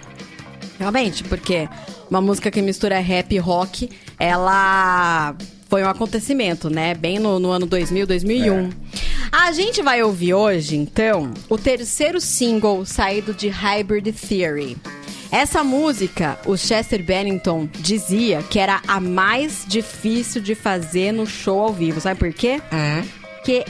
[0.80, 1.69] Realmente, porque
[2.10, 5.36] uma música que mistura rap e rock, ela
[5.76, 6.94] foi um acontecimento, né?
[6.96, 8.70] Bem no, no ano 2000, 2001.
[9.30, 14.78] A gente vai ouvir hoje, então, o terceiro single saído de Hybrid Theory.
[15.30, 21.60] Essa música, o Chester Bennington dizia que era a mais difícil de fazer no show
[21.60, 22.00] ao vivo.
[22.00, 22.62] Sabe por quê?
[23.44, 23.66] Que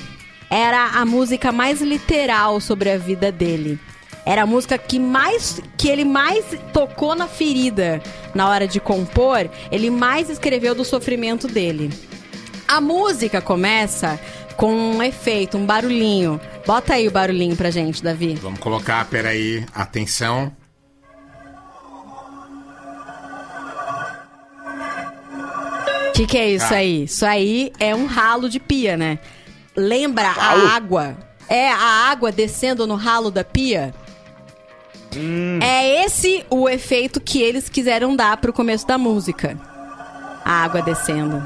[0.47, 3.79] era a música mais literal sobre a vida dele.
[4.25, 8.01] Era a música que mais que ele mais tocou na ferida
[8.33, 11.91] na hora de compor, ele mais escreveu do sofrimento dele.
[12.67, 14.19] A música começa
[14.57, 16.41] com um efeito, um barulhinho.
[16.65, 18.33] Bota aí o barulhinho pra gente, Davi.
[18.41, 20.51] Vamos colocar, peraí, atenção.
[26.09, 26.77] O que, que é isso Ah.
[26.77, 27.03] aí?
[27.03, 29.19] Isso aí é um ralo de pia, né?
[29.75, 31.17] Lembra a água?
[31.49, 31.77] É a
[32.09, 33.93] água descendo no ralo da pia?
[35.15, 35.59] Hum.
[35.61, 39.57] É esse o efeito que eles quiseram dar pro começo da música.
[40.43, 41.41] A água descendo.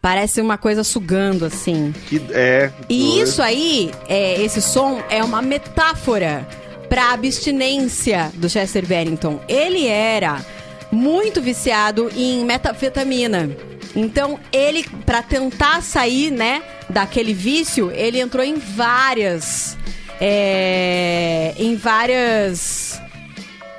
[0.00, 1.92] Parece uma coisa sugando assim.
[2.08, 2.70] Que é.
[2.88, 6.46] E isso aí, é, esse som é uma metáfora
[6.88, 9.40] para abstinência do Chester Bennington.
[9.48, 10.44] Ele era
[10.92, 13.50] muito viciado em metafetamina.
[13.94, 19.76] Então, ele para tentar sair, né, daquele vício, ele entrou em várias
[20.20, 23.00] é, em várias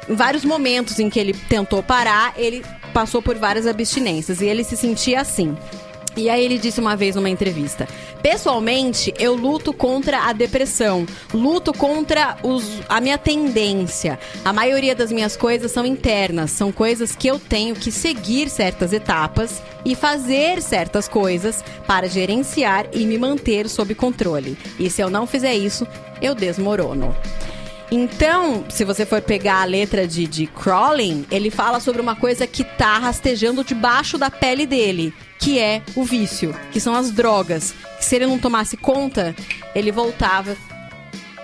[0.10, 4.64] em vários momentos em que ele tentou parar, ele passou por várias abstinências e ele
[4.64, 5.56] se sentia assim.
[6.18, 7.88] E aí ele disse uma vez numa entrevista:
[8.24, 14.20] Pessoalmente, eu luto contra a depressão, luto contra os- a minha tendência.
[14.44, 18.92] A maioria das minhas coisas são internas, são coisas que eu tenho que seguir certas
[18.94, 24.58] etapas e fazer certas coisas para gerenciar e me manter sob controle.
[24.80, 25.88] E se eu não fizer isso,
[26.22, 27.16] eu desmorono.
[27.90, 32.46] Então, se você for pegar a letra de, de Crawling, ele fala sobre uma coisa
[32.46, 37.74] que tá rastejando debaixo da pele dele, que é o vício, que são as drogas.
[37.98, 39.36] Que se ele não tomasse conta,
[39.76, 40.56] ele voltava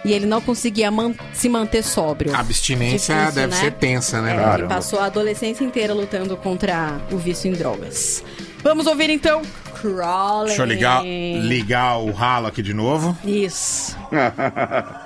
[0.05, 2.35] e ele não conseguia man- se manter sóbrio.
[2.35, 3.59] A abstinência Difícil, deve né?
[3.61, 4.35] ser tensa, né?
[4.35, 8.23] É, ele passou a adolescência inteira lutando contra o vício em drogas.
[8.61, 9.41] Vamos ouvir então
[9.81, 10.47] Crawling.
[10.47, 13.17] Deixa eu ligar, ligar o ralo aqui de novo.
[13.25, 13.97] Isso.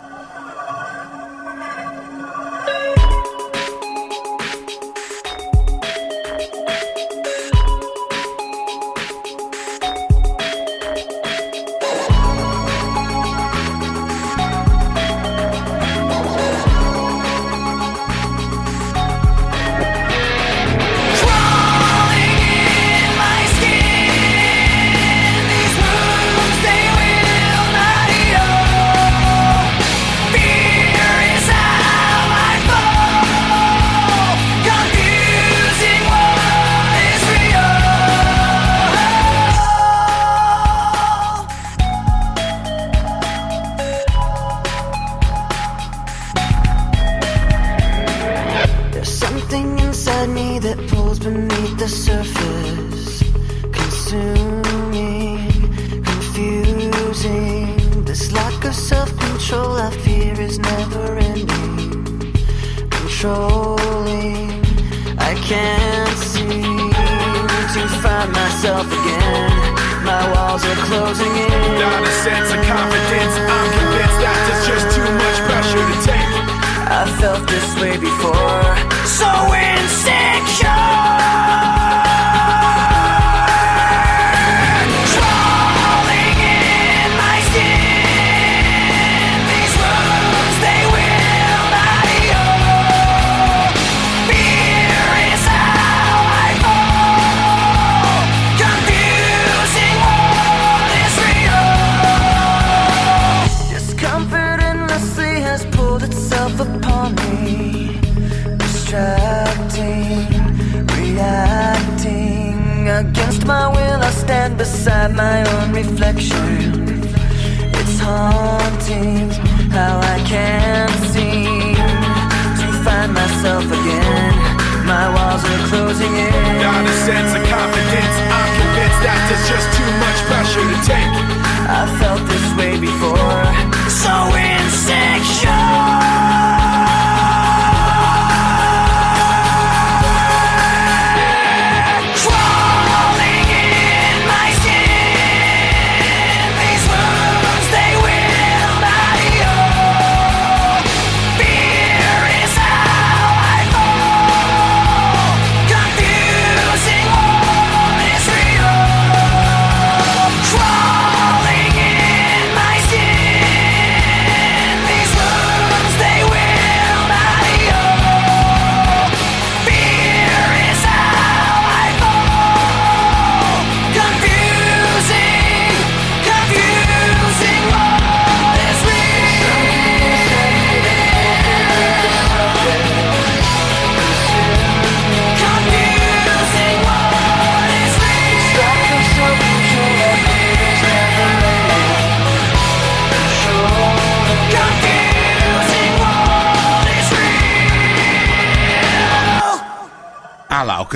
[126.85, 128.15] a sense of confidence.
[128.29, 130.19] I'm convinced that there's just too much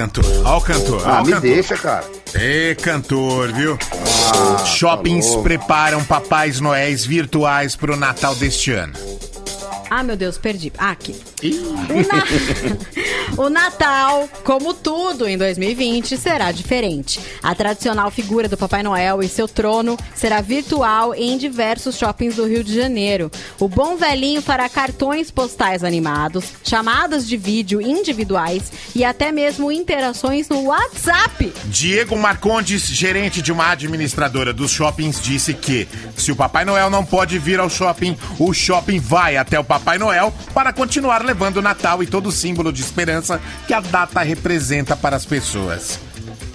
[0.02, 0.26] cantor.
[0.46, 1.02] Ó o cantor.
[1.06, 1.42] Ah, ó me cantor.
[1.42, 2.06] deixa, cara.
[2.34, 3.78] Ê, cantor, viu?
[3.78, 5.44] tá Shoppings louco.
[5.44, 8.94] preparam papais noéis virtuais pro Natal deste ano.
[9.90, 10.72] Ah, meu Deus, perdi.
[10.78, 11.16] Ah, aqui.
[12.08, 12.26] Na-
[13.38, 17.20] o Natal, como tudo em 2020, será diferente.
[17.42, 22.46] A tradicional figura do Papai Noel e seu trono será virtual em diversos shoppings do
[22.46, 23.32] Rio de Janeiro.
[23.60, 30.50] O bom velhinho fará cartões postais animados, chamadas de vídeo individuais e até mesmo interações
[30.50, 31.54] no WhatsApp.
[31.66, 37.06] Diego Marcondes, gerente de uma administradora dos shoppings, disse que se o Papai Noel não
[37.06, 41.62] pode vir ao shopping, o shopping vai até o Papai Noel para continuar levando o
[41.62, 43.21] Natal e todo o símbolo de esperança
[43.68, 46.00] que a data representa para as pessoas.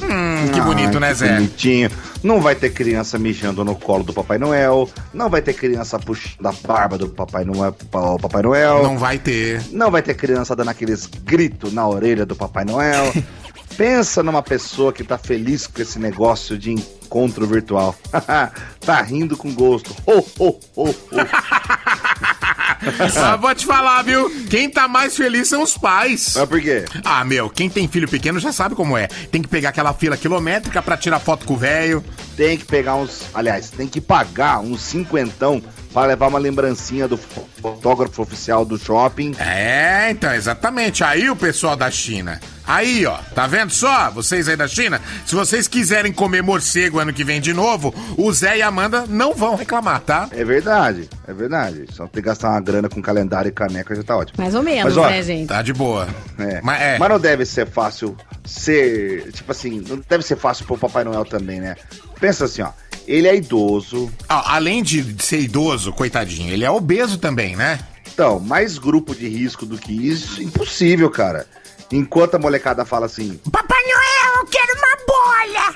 [0.02, 1.34] Hum, que Ai, bonito, né, que Zé?
[1.34, 1.90] Bonitinho.
[2.22, 4.88] Não vai ter criança mijando no colo do Papai Noel.
[5.12, 7.72] Não vai ter criança puxando a barba do Papai Noel.
[7.72, 8.82] Papai Noel.
[8.82, 9.62] Não vai ter.
[9.72, 13.12] Não vai ter criança dando aqueles gritos na orelha do Papai Noel.
[13.76, 17.94] Pensa numa pessoa que tá feliz com esse negócio de encontro virtual.
[18.80, 19.94] tá rindo com gosto.
[20.06, 20.94] Ho, ho, ho.
[22.98, 24.30] Mas vou te falar, viu?
[24.48, 26.34] Quem tá mais feliz são os pais.
[26.36, 26.84] Mas por quê?
[27.04, 29.06] Ah, meu, quem tem filho pequeno já sabe como é.
[29.06, 32.04] Tem que pegar aquela fila quilométrica pra tirar foto com o velho.
[32.36, 33.22] Tem que pegar uns.
[33.34, 35.62] Aliás, tem que pagar uns cinquentão
[35.96, 39.34] para levar uma lembrancinha do fotógrafo oficial do shopping.
[39.38, 41.02] É, então, exatamente.
[41.02, 42.38] Aí o pessoal da China.
[42.66, 44.10] Aí, ó, tá vendo só?
[44.10, 48.30] Vocês aí da China, se vocês quiserem comer morcego ano que vem de novo, o
[48.30, 50.28] Zé e a Amanda não vão reclamar, tá?
[50.32, 51.86] É verdade, é verdade.
[51.92, 54.38] Só ter que gastar uma grana com calendário e caneca já tá ótimo.
[54.38, 55.48] Mais ou menos, Mas, ó, né, gente?
[55.48, 56.06] Tá de boa.
[56.38, 56.60] É.
[56.62, 56.98] Mas é.
[56.98, 59.32] Mas não deve ser fácil ser.
[59.32, 61.74] Tipo assim, não deve ser fácil pro Papai Noel também, né?
[62.20, 62.70] Pensa assim, ó.
[63.06, 64.10] Ele é idoso.
[64.28, 67.78] Ah, além de ser idoso, coitadinho, ele é obeso também, né?
[68.12, 71.46] Então, mais grupo de risco do que isso, impossível, cara.
[71.92, 75.74] Enquanto a molecada fala assim, Papai Noel, eu quero uma bola!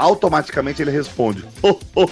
[0.00, 2.08] automaticamente ele responde: "Oh, oh,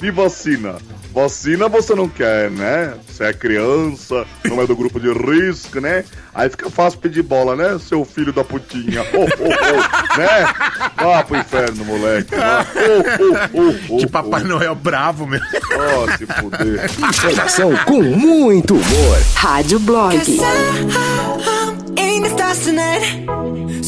[0.00, 0.76] e vacina?
[1.12, 2.94] Vacina você não quer, né?
[3.06, 6.04] Você é criança, não é do grupo de risco, né?
[6.34, 7.78] Aí fica fácil pedir bola, né?
[7.78, 9.02] Seu filho da putinha.
[9.12, 10.54] Oh, oh, oh, né?
[10.96, 12.34] Vá pro inferno, moleque.
[12.34, 12.66] Vá.
[12.74, 15.40] Oh, oh, oh, oh, Que Papai Noel bravo, meu.
[15.40, 16.84] Oh, se fuder.
[16.84, 19.18] Informação com muito humor.
[19.34, 20.16] Rádio Blog.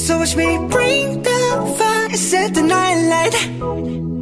[0.05, 4.14] So watch me bring the fire, set the night light.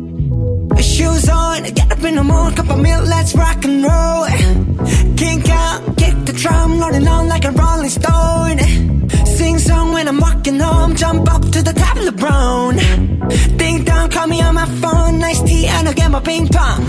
[0.83, 4.27] Shoes on, get up in the morning, cup of milk, let's rock and roll.
[5.17, 8.59] Kink out, kick the drum, rolling on like a rolling stone.
[9.25, 12.77] Sing song when I'm walking home, jump up to the top of the brown.
[13.57, 16.85] Ding dong, call me on my phone, nice tea, and I'll get my ping pong.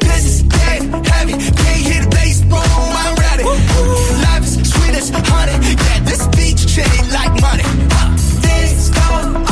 [0.00, 2.58] This is dead heavy, can't hear the bass, boom,
[3.02, 3.44] I'm ready.
[3.44, 7.64] Life is sweet as honey, yeah, this beach chain like money.
[8.40, 9.47] This go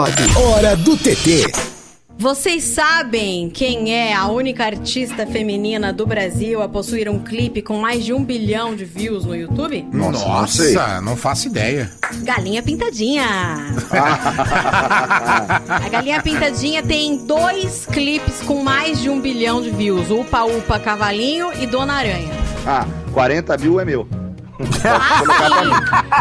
[0.00, 1.52] Hora do TT.
[2.16, 7.78] Vocês sabem quem é a única artista feminina do Brasil a possuir um clipe com
[7.78, 9.86] mais de um bilhão de views no YouTube?
[9.92, 10.74] Nossa, não sei.
[11.02, 11.90] não, faço ideia.
[12.22, 13.26] Galinha Pintadinha.
[15.68, 20.78] a Galinha Pintadinha tem dois clipes com mais de um bilhão de views: Upa Upa
[20.78, 22.32] Cavalinho e Dona Aranha.
[22.66, 24.19] Ah, 40 mil é meu.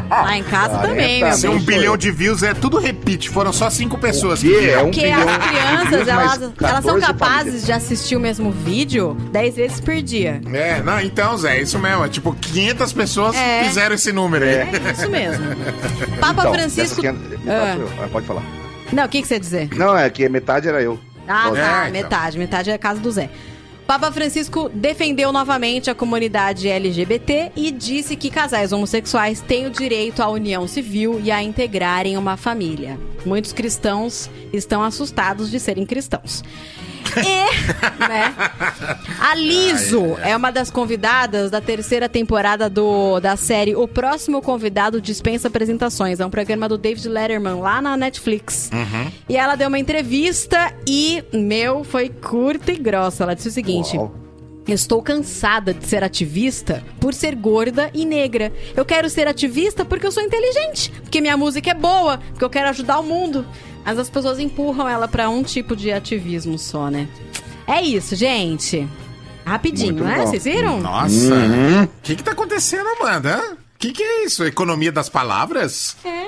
[0.10, 3.70] Lá em casa também, meu Se um bilhão de views é tudo repeat, foram só
[3.70, 4.40] cinco pessoas.
[4.42, 4.70] que.
[4.70, 7.66] É um Porque bilhão as crianças, elas, elas são 14 capazes famílias.
[7.66, 10.42] de assistir o mesmo vídeo 10 vezes por dia.
[10.54, 12.06] É, não, então, Zé, é isso mesmo.
[12.06, 13.64] É tipo, 500 pessoas É.
[13.64, 14.52] fizeram esse número aí.
[14.56, 15.46] É isso mesmo.
[16.20, 17.02] Papa Então, Francisco.
[17.02, 18.04] dessas 500 metade Ah.
[18.04, 18.44] Ah, Pode falar.
[18.92, 19.70] Não, o que, que você ia dizer?
[19.76, 21.00] Não, é que metade era eu.
[21.28, 21.92] Ah, tá, É, então.
[21.92, 22.38] metade.
[22.40, 23.30] Metade é a casa do Zé.
[23.90, 30.22] Papa Francisco defendeu novamente a comunidade LGBT e disse que casais homossexuais têm o direito
[30.22, 33.00] à união civil e a integrarem uma família.
[33.26, 36.44] Muitos cristãos estão assustados de serem cristãos.
[37.18, 38.34] E, né,
[39.20, 45.02] a Liso é uma das convidadas da terceira temporada do, da série O Próximo Convidado
[45.02, 46.20] Dispensa Apresentações.
[46.20, 48.70] É um programa do David Letterman lá na Netflix.
[49.28, 53.24] E ela deu uma entrevista e, meu, foi curta e grossa.
[53.24, 53.98] Ela disse o seguinte.
[53.98, 54.20] Uau.
[54.68, 58.54] Estou cansada de ser ativista por ser gorda e negra.
[58.76, 62.50] Eu quero ser ativista porque eu sou inteligente, porque minha música é boa, porque eu
[62.50, 63.46] quero ajudar o mundo.
[63.90, 67.08] Mas as pessoas empurram ela pra um tipo de ativismo só, né?
[67.66, 68.88] É isso, gente.
[69.44, 70.18] Rapidinho, Muito né?
[70.20, 70.28] bom.
[70.28, 70.80] Vocês viram?
[70.80, 71.84] Nossa, Uhum.
[71.86, 73.40] o que que tá acontecendo, Amanda?
[73.54, 74.44] O que que é isso?
[74.46, 75.98] Economia das palavras?
[76.06, 76.28] É.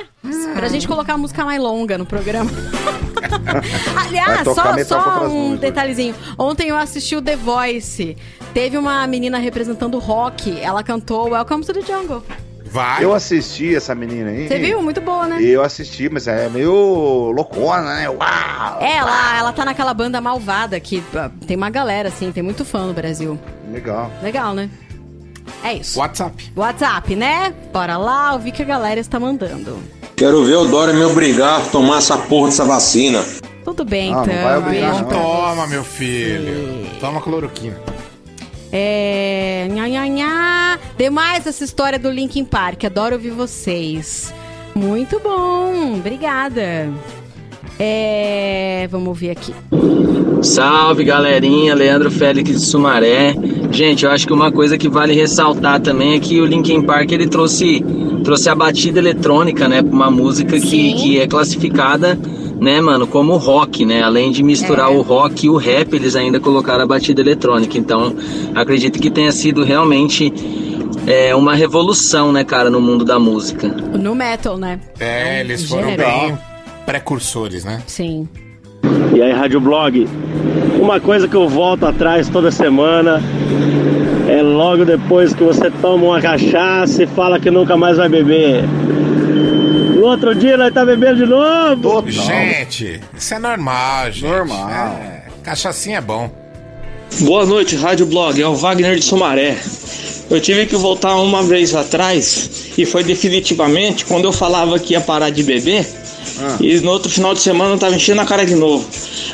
[0.55, 2.49] Pra gente colocar a música mais longa no programa.
[4.07, 6.15] Aliás, só, só um detalhezinho.
[6.39, 8.17] Ontem eu assisti o The Voice.
[8.55, 10.59] Teve uma menina representando rock.
[10.59, 12.23] Ela cantou Welcome to the Jungle.
[12.71, 13.03] Vai.
[13.03, 14.47] Eu assisti essa menina aí.
[14.47, 14.81] Você viu?
[14.81, 15.41] Muito boa, né?
[15.41, 18.09] Eu assisti, mas é meio loucona, né?
[18.09, 18.77] Uau!
[18.81, 22.63] É, ela, ela tá naquela banda malvada que ah, tem uma galera, assim, tem muito
[22.63, 23.37] fã no Brasil.
[23.71, 24.09] Legal.
[24.23, 24.69] Legal, né?
[25.63, 25.99] É isso.
[25.99, 26.51] WhatsApp.
[26.55, 27.53] WhatsApp, né?
[27.73, 29.77] Bora lá, ouvir que a galera está mandando.
[30.15, 33.21] Quero ver o Dória me obrigar a tomar essa porra dessa vacina.
[33.65, 34.43] Tudo bem, Ah, não então.
[34.43, 35.09] vai obrigar, beijo não.
[35.21, 36.87] Toma, meu filho.
[36.99, 37.75] Toma cloroquina.
[38.71, 39.67] É.
[39.71, 40.79] Nha, nha, nha.
[40.97, 42.83] Demais essa história do Linkin Park.
[42.85, 44.33] Adoro ouvir vocês.
[44.73, 45.95] Muito bom.
[45.95, 46.89] Obrigada.
[47.79, 48.87] É.
[48.89, 49.53] Vamos ouvir aqui.
[50.41, 53.35] Salve galerinha, Leandro Félix de Sumaré.
[53.71, 57.11] Gente, eu acho que uma coisa que vale ressaltar também é que o Linkin Park
[57.11, 57.83] ele trouxe,
[58.23, 62.17] trouxe a batida eletrônica, né, pra uma música que, que é classificada,
[62.61, 64.03] né, mano, como rock, né?
[64.03, 64.95] Além de misturar É.
[64.95, 67.75] o rock e o rap, eles ainda colocaram a batida eletrônica.
[67.75, 68.15] Então,
[68.53, 70.31] acredito que tenha sido realmente
[71.07, 73.67] é, uma revolução, né, cara, no mundo da música.
[73.67, 74.79] No metal, né?
[74.99, 76.03] É, eles foram Gênero.
[76.09, 76.37] bem
[76.85, 77.81] precursores, né?
[77.87, 78.29] Sim.
[79.15, 80.07] E aí, Rádio Blog?
[80.79, 83.21] Uma coisa que eu volto atrás toda semana
[84.27, 88.63] é logo depois que você toma uma cachaça e fala que nunca mais vai beber.
[90.01, 92.09] No outro dia nós tá bebendo de novo.
[92.09, 94.25] Gente, isso é normal, gente.
[94.25, 94.67] Normal.
[94.67, 96.27] É, cachaçinha é bom.
[97.19, 98.41] Boa noite, Rádio Blog.
[98.41, 99.55] É o Wagner de Sumaré.
[100.27, 105.01] Eu tive que voltar uma vez atrás e foi definitivamente quando eu falava que ia
[105.01, 105.87] parar de beber.
[106.59, 108.83] E no outro final de semana eu tava enchendo a cara de novo.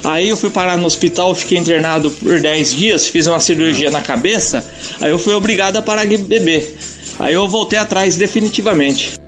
[0.03, 4.01] Aí eu fui parar no hospital, fiquei internado por 10 dias, fiz uma cirurgia na
[4.01, 4.61] cabeça.
[4.99, 6.77] Aí eu fui obrigado a parar de beber.
[7.19, 9.26] Aí eu voltei atrás definitivamente.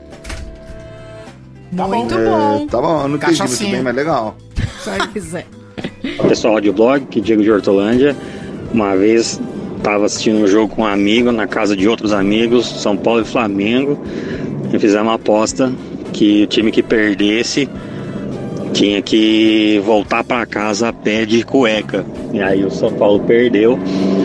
[1.72, 2.68] Muito É, bom.
[2.68, 4.36] tá bom, eu não entendi muito bem, mas legal.
[5.14, 5.46] Pois é.
[6.28, 8.16] Pessoal de blog, que Diego de Hortolândia.
[8.74, 9.40] Uma vez
[9.78, 13.26] estava assistindo um jogo com um amigo na casa de outros amigos, São Paulo e
[13.26, 14.00] Flamengo.
[14.74, 15.72] E fizemos uma aposta
[16.14, 17.68] que o time que perdesse
[18.74, 22.06] tinha que voltar para casa a pé de cueca.
[22.32, 23.80] E aí o São Paulo perdeu.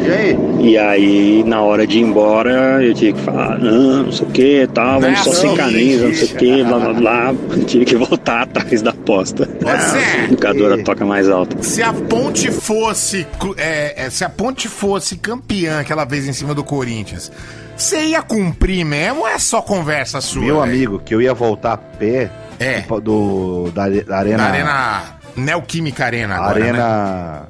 [0.05, 0.38] E aí?
[0.61, 4.30] E aí, na hora de ir embora, eu tive que falar, não, não sei o
[4.30, 7.34] que, tal, vamos só Não, sem camisa, não sei o que, blá blá blá.
[7.66, 9.49] Tive que voltar atrás da aposta.
[9.64, 11.62] A educadora toca mais alto.
[11.64, 13.26] Se a Ponte fosse.
[13.57, 17.32] é, é, se a Ponte fosse campeã aquela vez em cima do Corinthians,
[17.76, 20.42] você ia cumprir mesmo ou é só conversa sua?
[20.42, 20.72] Meu velho?
[20.72, 22.80] amigo, que eu ia voltar a pé É.
[22.82, 24.36] do, do- da, da Arena.
[24.38, 25.02] Da Arena.
[25.36, 26.59] Neoquímica Arena agora.
[26.61, 26.68] Né?
[26.70, 27.42] Arena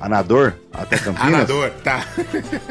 [0.00, 1.34] Anador até Campinas.
[1.34, 2.04] Anador, tá.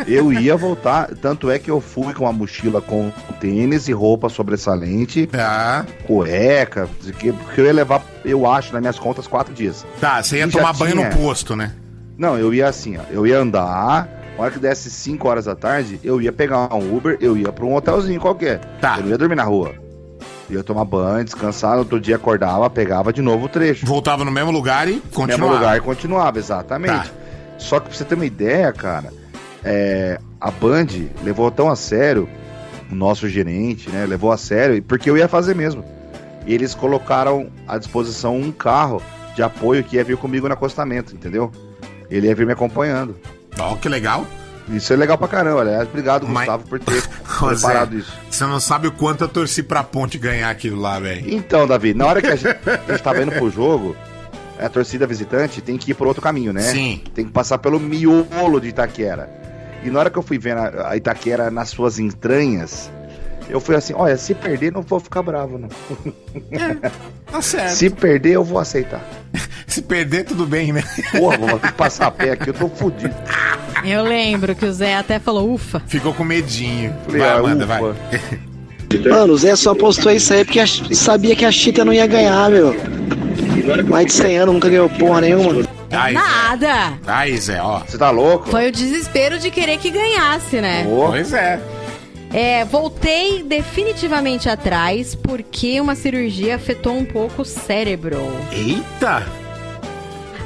[0.06, 4.28] Eu ia voltar, tanto é que eu fui com uma mochila com tênis e roupa
[4.30, 5.86] sobressalente, Tá.
[6.06, 9.86] cueca, porque eu ia levar, eu acho, nas minhas contas, quatro dias.
[10.00, 11.72] Tá, você ia E tomar banho tinha- no posto, né?
[12.18, 14.08] Não, eu ia assim, ó, eu ia andar,
[14.38, 17.52] na hora que desse 5 horas da tarde, eu ia pegar um Uber, eu ia
[17.52, 18.60] pra um hotelzinho qualquer.
[18.82, 18.98] Tá.
[18.98, 19.74] Eu não ia dormir na rua.
[20.52, 23.86] Ia tomar banho, descansar, no outro dia acordava, pegava de novo o trecho.
[23.86, 25.42] Voltava no mesmo lugar e No continuava.
[25.42, 27.10] mesmo lugar e continuava, exatamente.
[27.10, 27.16] Tá.
[27.58, 29.14] Só que pra você ter uma ideia, cara,
[29.64, 30.88] é, a Band
[31.24, 32.28] levou tão a sério,
[32.92, 35.86] o nosso gerente, né, levou a sério, porque eu ia fazer mesmo.
[36.46, 39.02] E eles colocaram à disposição um carro
[39.36, 41.50] de apoio que ia vir comigo no acostamento, entendeu?
[42.10, 43.16] Ele ia vir me acompanhando.
[43.58, 44.26] Ó, que legal.
[44.70, 45.88] Isso é legal pra caramba, aliás.
[45.88, 47.02] Obrigado, Gustavo, por ter
[47.40, 48.14] preparado isso.
[48.30, 51.24] Você não sabe o quanto eu torci pra ponte ganhar aquilo lá, velho.
[51.34, 53.96] Então, Davi, na hora que a gente, a gente tava indo pro jogo,
[54.60, 56.62] a torcida visitante tem que ir por outro caminho, né?
[56.62, 57.02] Sim.
[57.14, 59.30] Tem que passar pelo miolo de Itaquera.
[59.84, 62.92] E na hora que eu fui vendo a, a Itaquera nas suas entranhas,
[63.52, 65.70] eu fui assim, olha, se perder não vou ficar bravo, não.
[67.32, 67.70] Tá certo.
[67.76, 69.02] Se perder, eu vou aceitar.
[69.68, 70.84] Se perder, tudo bem, né?
[71.18, 73.14] Porra, vou ter que passar a pé aqui, eu tô fudido.
[73.86, 75.82] Eu lembro que o Zé até falou, ufa.
[75.88, 76.94] Ficou com medinho.
[77.06, 77.80] Falei, Vai, ah, Amanda, ufa.
[77.80, 77.94] vai.
[79.10, 82.06] Mano, o Zé só postou isso aí porque a- sabia que a Chita não ia
[82.06, 82.76] ganhar, meu.
[83.88, 85.64] Mais de 100 anos, nunca ganhou porra nenhuma.
[85.90, 86.94] Aí, Nada.
[87.08, 87.80] Aí, Zé, ó.
[87.80, 88.50] Você tá louco?
[88.50, 90.86] Foi o desespero de querer que ganhasse, né?
[90.86, 91.60] Pois é.
[92.34, 98.18] É, voltei definitivamente atrás porque uma cirurgia afetou um pouco o cérebro.
[98.52, 99.26] Eita!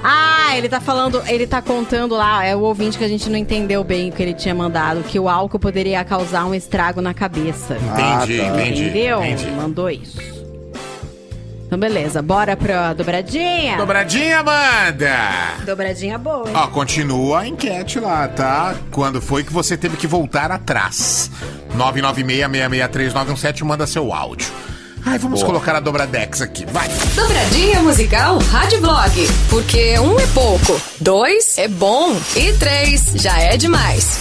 [0.07, 3.38] Ah, ele tá falando, ele tá contando lá, é o ouvinte que a gente não
[3.38, 7.11] entendeu bem o que ele tinha mandado, que o álcool poderia causar um estrago na
[7.13, 7.75] cabeça.
[7.75, 8.59] Entendi, Ah, tá.
[8.61, 8.83] entendi.
[8.83, 9.23] Entendeu?
[9.23, 9.51] entendi.
[9.51, 10.34] Mandou isso.
[11.76, 13.76] Então, beleza, bora pra dobradinha?
[13.76, 15.17] Dobradinha, Amanda!
[15.65, 16.55] Dobradinha boa, hein?
[16.55, 18.76] Ó, continua a enquete lá, tá?
[18.91, 21.30] Quando foi que você teve que voltar atrás?
[21.76, 24.47] 996-663-917, manda seu áudio.
[25.05, 25.51] Ai, vamos Boa.
[25.51, 26.88] colocar a Dobradex aqui, vai.
[27.13, 29.28] Dobradinha musical Rádio Blog.
[29.49, 34.17] Porque um é pouco, dois é bom e três já é demais.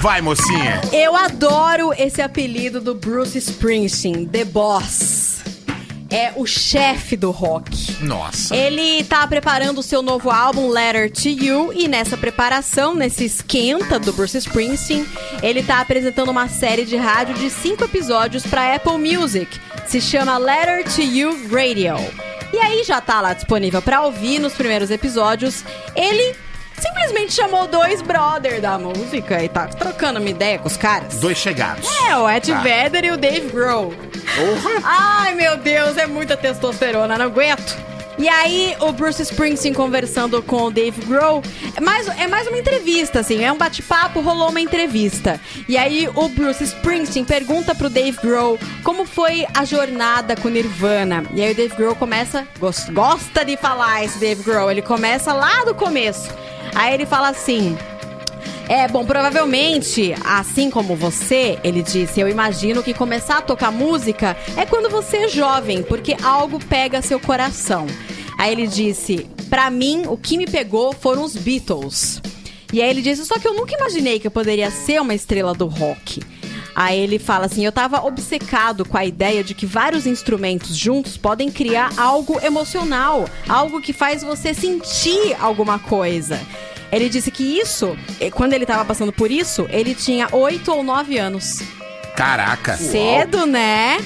[0.00, 0.80] Vai, mocinha.
[0.92, 5.36] Eu adoro esse apelido do Bruce Springsteen, The Boss.
[6.10, 8.04] É o chefe do rock.
[8.04, 8.54] Nossa.
[8.54, 13.98] Ele tá preparando o seu novo álbum Letter to You e nessa preparação, nesse esquenta
[13.98, 15.06] do Bruce Springsteen,
[15.42, 19.58] ele tá apresentando uma série de rádio de cinco episódios pra Apple Music.
[19.86, 21.96] Se chama Letter to You Radio.
[22.52, 25.64] E aí já tá lá disponível pra ouvir nos primeiros episódios.
[25.94, 26.34] Ele
[26.80, 31.14] simplesmente chamou dois brother da música e tá trocando uma ideia com os caras.
[31.16, 31.86] Dois chegados.
[32.08, 32.58] É, o Ed Tá.
[32.60, 33.94] Vedder e o Dave Grohl.
[34.84, 37.76] Ai, meu Deus, é muita testosterona, não aguento.
[38.18, 41.42] E aí, o Bruce Springsteen conversando com o Dave Grohl.
[41.76, 43.44] É mais, é mais uma entrevista, assim.
[43.44, 45.38] É um bate-papo, rolou uma entrevista.
[45.68, 51.24] E aí, o Bruce Springsteen pergunta pro Dave Grohl como foi a jornada com Nirvana.
[51.34, 52.48] E aí, o Dave Grohl começa...
[52.58, 54.70] gos- Gosta de falar esse Dave Grohl.
[54.70, 56.30] Ele começa lá do começo.
[56.76, 57.76] Aí, ele fala assim...
[58.68, 64.36] É, bom, provavelmente, assim como você, ele disse, eu imagino que começar a tocar música
[64.56, 67.86] é quando você é jovem, porque algo pega seu coração.
[68.36, 72.20] Aí ele disse, pra mim, o que me pegou foram os Beatles.
[72.72, 75.54] E aí ele disse, só que eu nunca imaginei que eu poderia ser uma estrela
[75.54, 76.20] do rock.
[76.76, 81.16] Aí ele fala assim: eu tava obcecado com a ideia de que vários instrumentos juntos
[81.16, 86.38] podem criar algo emocional, algo que faz você sentir alguma coisa.
[86.92, 90.82] Ele disse que isso, eh, quando ele tava passando por isso, ele tinha oito ou
[90.82, 91.62] nove anos.
[92.14, 92.76] Caraca.
[92.76, 93.96] Cedo, né?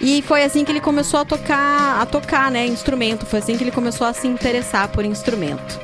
[0.00, 3.24] E foi assim que ele começou a tocar, a tocar, né, instrumento.
[3.24, 5.80] Foi assim que ele começou a se interessar por instrumento.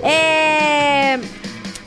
[0.00, 1.18] É...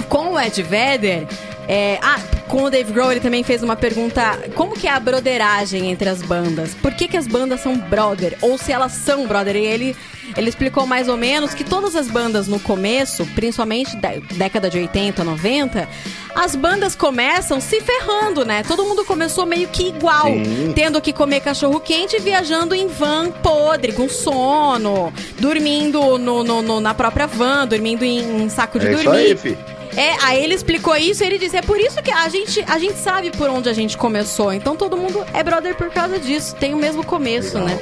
[0.09, 1.27] Com o Ed Vedder...
[1.67, 4.39] é, Ah, com o Dave Grohl ele também fez uma pergunta...
[4.55, 6.73] Como que é a broderagem entre as bandas?
[6.75, 8.37] Por que que as bandas são brother?
[8.41, 9.55] Ou se elas são brother?
[9.55, 9.95] E ele...
[10.35, 14.77] Ele explicou mais ou menos que todas as bandas no começo, principalmente da década de
[14.77, 15.87] 80, 90,
[16.35, 18.61] as bandas começam se ferrando, né?
[18.61, 20.73] Todo mundo começou meio que igual, Sim.
[20.75, 26.61] tendo que comer cachorro quente e viajando em van podre, com sono, dormindo no, no-
[26.61, 29.19] no- na própria van, dormindo em, em saco de É isso dormir.
[29.19, 29.57] aí, fi.
[29.97, 32.77] É, aí ele explicou isso e ele disse: é por isso que a gente, a
[32.77, 34.53] gente sabe por onde a gente começou.
[34.53, 36.55] Então todo mundo é brother por causa disso.
[36.55, 37.79] Tem o mesmo começo, né?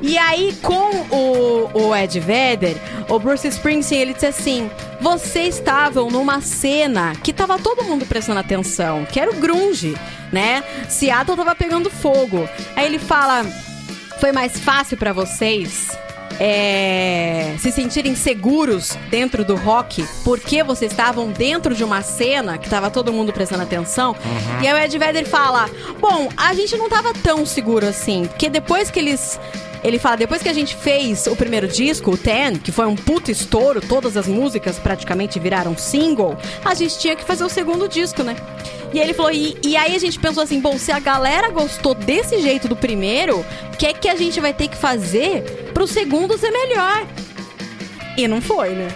[0.00, 2.76] E aí, com o, o Ed Vedder,
[3.08, 8.40] o Bruce Springsteen, ele disse assim: vocês estavam numa cena que tava todo mundo prestando
[8.40, 9.94] atenção, que era o grunge,
[10.32, 10.64] né?
[10.88, 12.48] Seattle tava pegando fogo.
[12.74, 13.44] Aí ele fala:
[14.18, 15.90] foi mais fácil pra vocês
[16.38, 22.68] é, se sentirem seguros dentro do rock porque vocês estavam dentro de uma cena que
[22.68, 24.16] tava todo mundo prestando atenção.
[24.62, 25.68] E aí o Ed Vedder fala:
[26.00, 29.38] Bom, a gente não tava tão seguro assim, porque depois que eles.
[29.84, 32.94] Ele fala, depois que a gente fez o primeiro disco, o Ten, que foi um
[32.94, 37.88] puto estouro, todas as músicas praticamente viraram single, a gente tinha que fazer o segundo
[37.88, 38.36] disco, né?
[38.92, 41.94] E ele falou, e, e aí a gente pensou assim, bom, se a galera gostou
[41.94, 43.40] desse jeito do primeiro,
[43.72, 47.06] o que é que a gente vai ter que fazer pro segundo ser melhor?
[48.16, 48.88] E não foi, né?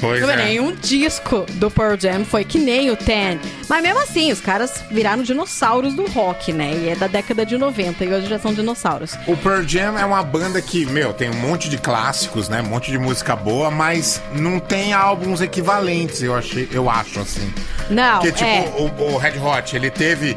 [0.00, 0.36] Pois Não é.
[0.36, 3.38] Nenhum disco do Pearl Jam foi que nem o Ten.
[3.68, 6.72] Mas mesmo assim, os caras viraram dinossauros do rock, né?
[6.74, 9.14] E é da década de 90 e hoje já são dinossauros.
[9.26, 12.60] O Pearl Jam é uma banda que, meu, tem um monte de clássicos, né?
[12.60, 17.52] Um monte de música boa, mas não tem álbuns equivalentes, eu, achei, eu acho, assim.
[17.88, 18.72] Não, Porque, tipo, é.
[18.78, 20.36] o, o Red Hot, ele teve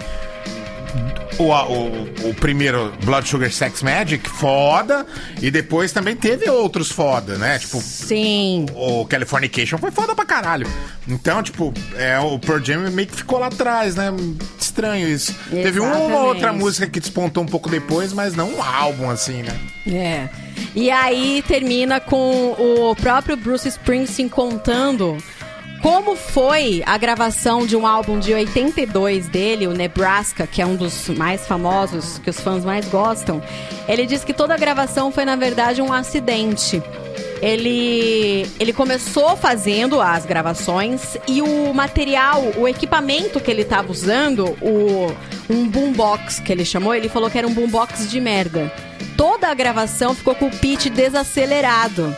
[1.39, 5.05] o, o, o primeiro Blood Sugar Sex Magic, foda,
[5.41, 7.59] e depois também teve outros foda, né?
[7.59, 8.65] Tipo, Sim.
[8.73, 10.67] o Californication foi foda pra caralho.
[11.07, 14.11] Então, tipo, é, o Pearl Jam meio que ficou lá atrás, né?
[14.59, 15.35] Estranho isso.
[15.49, 16.27] Teve uma ou Exatamente.
[16.27, 19.59] outra música que despontou um pouco depois, mas não um álbum assim, né?
[19.88, 20.29] É.
[20.75, 25.17] E aí termina com o próprio Bruce Springsteen contando
[25.88, 30.75] como foi a gravação de um álbum de 82 dele, o Nebraska, que é um
[30.75, 33.41] dos mais famosos, que os fãs mais gostam.
[33.88, 36.83] Ele diz que toda a gravação foi, na verdade, um acidente.
[37.41, 44.57] Ele, ele começou fazendo as gravações e o material, o equipamento que ele estava usando,
[44.61, 45.07] o,
[45.49, 48.69] um boombox que ele chamou, ele falou que era um boombox de merda.
[49.15, 52.13] Toda a gravação ficou com o pitch desacelerado.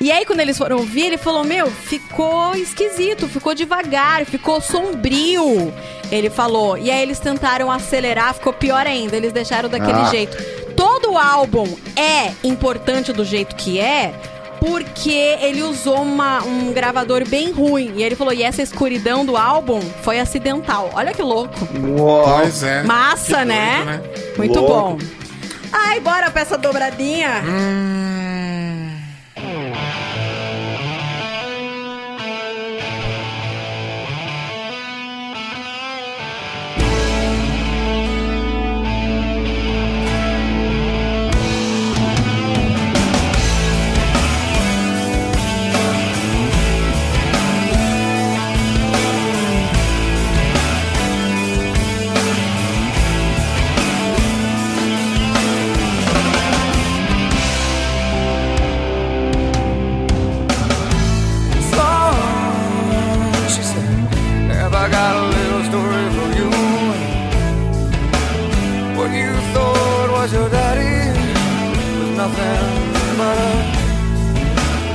[0.00, 5.72] E aí, quando eles foram ouvir, ele falou: Meu, ficou esquisito, ficou devagar, ficou sombrio.
[6.12, 6.76] Ele falou.
[6.76, 9.16] E aí, eles tentaram acelerar, ficou pior ainda.
[9.16, 10.04] Eles deixaram daquele Ah.
[10.10, 10.36] jeito.
[10.74, 11.66] Todo o álbum
[11.96, 14.12] é importante do jeito que é,
[14.60, 17.92] porque ele usou uma- um gravador bem ruim.
[17.96, 20.90] E ele falou: E essa escuridão do álbum foi acidental.
[20.92, 21.56] Olha que louco.
[22.36, 22.82] Pois é.
[22.82, 24.02] Massa, Que doido, né?
[24.36, 24.74] Muito Louco.
[24.74, 24.98] bom.
[25.72, 27.42] Ai, bora pra essa dobradinha.
[27.42, 28.35] So,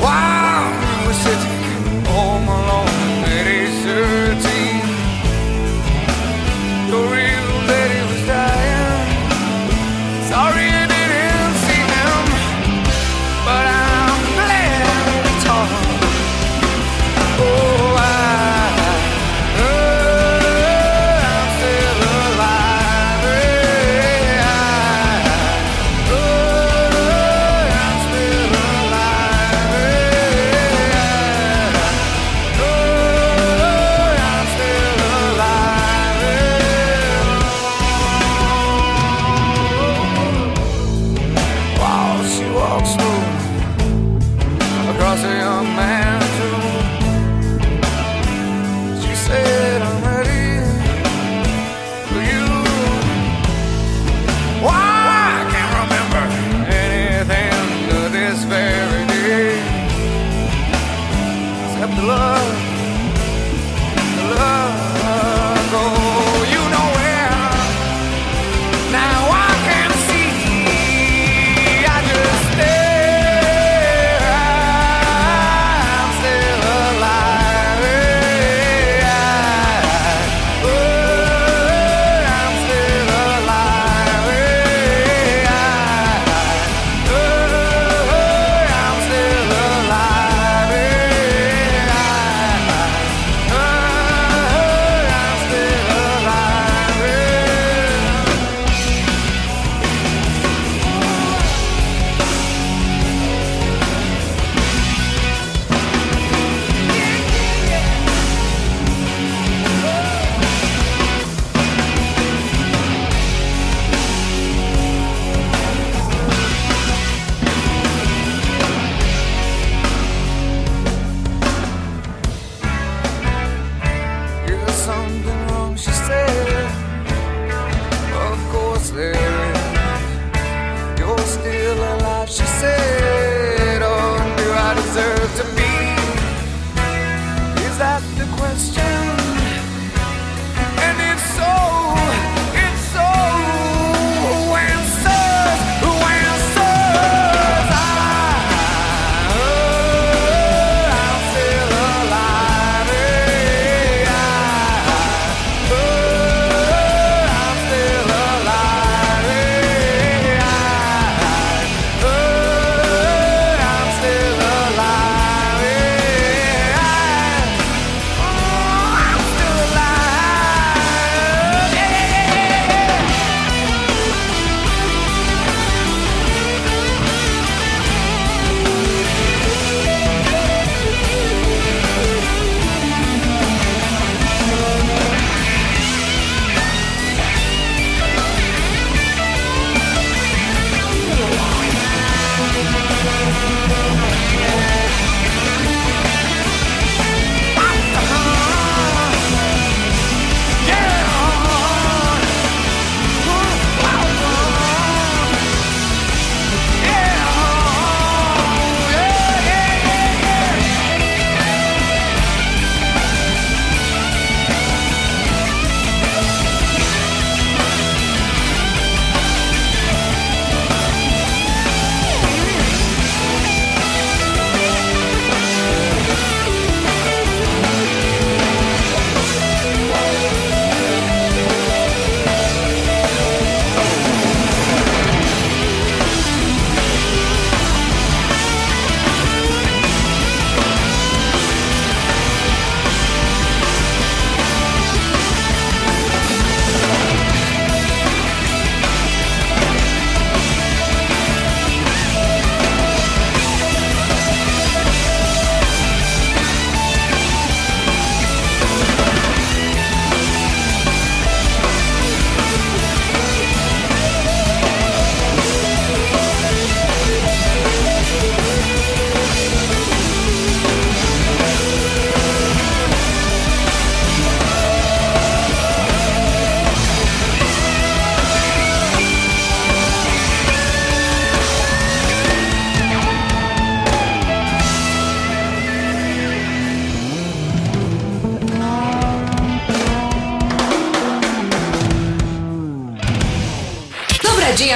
[0.02, 0.31] Why?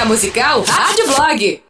[0.06, 1.65] musical Rádio Blog.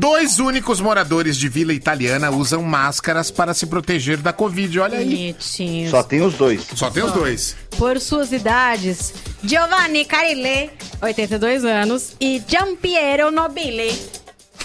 [0.00, 4.80] Dois únicos moradores de Vila Italiana usam máscaras para se proteger da Covid.
[4.80, 5.04] Olha aí.
[5.04, 5.90] Bonitinho.
[5.90, 6.66] Só tem os dois.
[6.74, 7.54] Só tem os dois.
[7.76, 9.12] Por suas idades,
[9.44, 10.70] Giovanni Carile,
[11.02, 13.92] 82 anos, e Giampiero Nobile,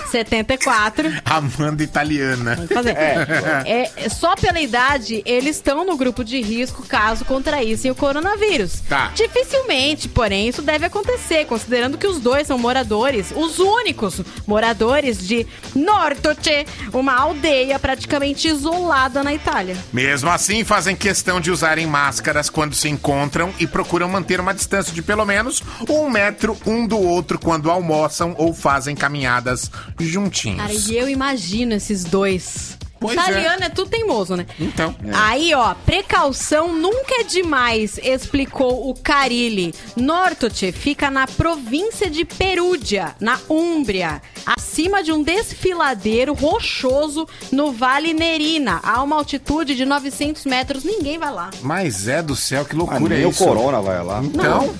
[0.09, 1.11] 74.
[1.25, 2.55] Amanda italiana.
[2.73, 2.95] Fazer.
[2.95, 3.65] É.
[3.65, 3.91] é.
[4.05, 8.83] É, só pela idade, eles estão no grupo de risco caso contraíssem o coronavírus.
[8.87, 9.11] Tá.
[9.15, 15.47] Dificilmente, porém, isso deve acontecer, considerando que os dois são moradores, os únicos moradores de
[15.73, 19.75] Nortoce, uma aldeia praticamente isolada na Itália.
[19.91, 24.93] Mesmo assim, fazem questão de usarem máscaras quando se encontram e procuram manter uma distância
[24.93, 30.61] de pelo menos um metro um do outro quando almoçam ou fazem caminhadas juntinhos.
[30.61, 33.69] Cara, e eu imagino esses dois Pois Italiano é.
[33.69, 34.45] tudo teimoso, né?
[34.59, 34.95] Então.
[35.13, 39.73] Aí, ó, precaução nunca é demais, explicou o Carilli.
[39.95, 48.13] Nortoce fica na província de Perúdia, na Úmbria, acima de um desfiladeiro rochoso no Vale
[48.13, 50.83] Nerina, a uma altitude de 900 metros.
[50.83, 51.49] Ninguém vai lá.
[51.61, 53.43] Mas é do céu, que Ah, loucura nem é o isso.
[53.43, 54.21] Corona vai lá.
[54.23, 54.73] Então,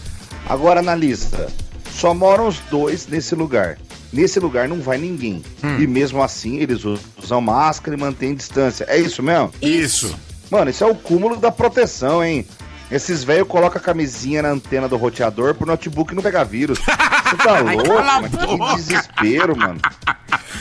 [0.47, 1.47] Agora na lista,
[1.91, 3.79] só moram os dois nesse lugar.
[4.15, 5.43] Nesse lugar não vai ninguém.
[5.61, 5.77] Hum.
[5.77, 6.83] E mesmo assim, eles
[7.21, 8.85] usam máscara e mantêm distância.
[8.87, 9.51] É isso mesmo?
[9.61, 10.15] Isso.
[10.49, 12.47] Mano, isso é o cúmulo da proteção, hein?
[12.89, 16.77] Esses velhos colocam a camisinha na antena do roteador pro notebook não pegar vírus.
[16.79, 17.89] Você tá Ai, louco?
[17.93, 18.29] cala a mano?
[18.29, 18.69] boca.
[18.69, 19.81] Que desespero, mano.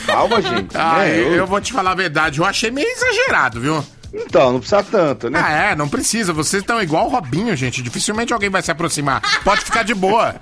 [0.06, 0.76] Calma, gente.
[0.76, 1.18] ah, né?
[1.20, 3.84] eu, eu vou te falar a verdade, eu achei meio exagerado, viu?
[4.12, 5.40] Então, não precisa tanto, né?
[5.42, 6.32] Ah, é, não precisa.
[6.32, 7.82] Vocês estão igual o Robinho, gente.
[7.82, 9.20] Dificilmente alguém vai se aproximar.
[9.44, 10.36] Pode ficar de boa.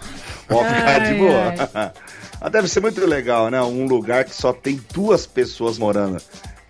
[0.47, 1.93] Pode ficar de Ai, boa.
[2.45, 3.63] Ah, Deve ser muito legal, né?
[3.63, 6.21] Um lugar que só tem duas pessoas morando.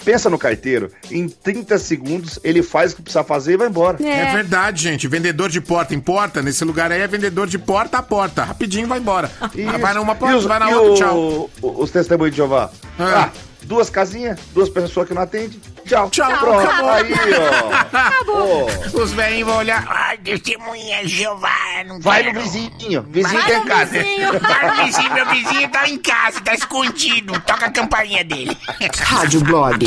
[0.04, 3.96] Pensa no carteiro, em 30 segundos ele faz o que precisa fazer e vai embora.
[4.04, 4.32] É.
[4.34, 5.06] verdade, gente.
[5.06, 8.42] Vendedor de porta em porta, nesse lugar aí é vendedor de porta a porta.
[8.42, 9.30] Rapidinho vai embora.
[9.54, 9.78] Isso.
[9.78, 11.50] Vai numa E porta, os- vai na e outra, o- tchau.
[11.80, 12.68] Os testemunhos de Jeová.
[12.98, 13.30] Ah.
[13.30, 13.30] Ah,
[13.72, 15.58] duas casinhas, duas pessoas que não atendem.
[15.86, 16.10] Tchau.
[16.10, 16.60] Tchau, Pronto.
[16.68, 16.90] acabou.
[16.90, 17.96] Aí, ó.
[17.96, 18.66] Acabou.
[19.02, 19.84] Os velhinhos vão olhar.
[19.88, 21.48] Ai, testemunha Jeová.
[21.86, 22.34] Não Vai quero.
[22.34, 23.02] no vizinho.
[23.08, 23.90] Vizinho Vai no em casa.
[23.92, 24.28] vizinho.
[24.40, 27.32] Vai no vizinho, meu vizinho tá em casa, tá escondido.
[27.40, 28.56] Toca a campainha dele.
[28.98, 29.86] Rádio Blog.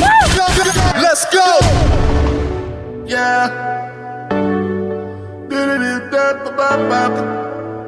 [0.99, 1.39] Let's go!
[3.07, 3.51] Yeah.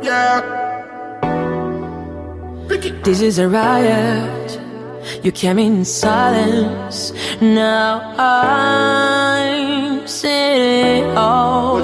[0.03, 0.41] Yeah.
[3.03, 4.66] This is a riot.
[5.23, 7.13] You came in silence.
[7.41, 11.79] Now I'm sitting all.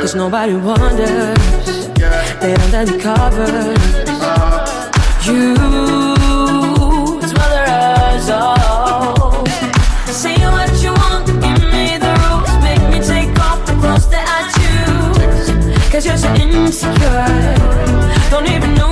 [0.00, 1.38] Cause nobody wonders.
[2.40, 3.78] They under the covers.
[5.26, 5.56] You
[7.28, 9.46] smother us all.
[10.06, 12.52] Say what you want, give me the rules.
[12.64, 15.50] Make me take off the clothes that I choose.
[15.92, 17.26] Cause you're so insecure.
[18.30, 18.90] Don't even know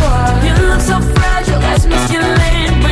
[0.00, 0.44] what.
[0.44, 1.60] You look so fragile.
[1.90, 2.89] When you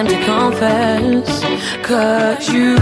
[0.00, 1.42] time to confess.
[1.82, 2.76] Cause you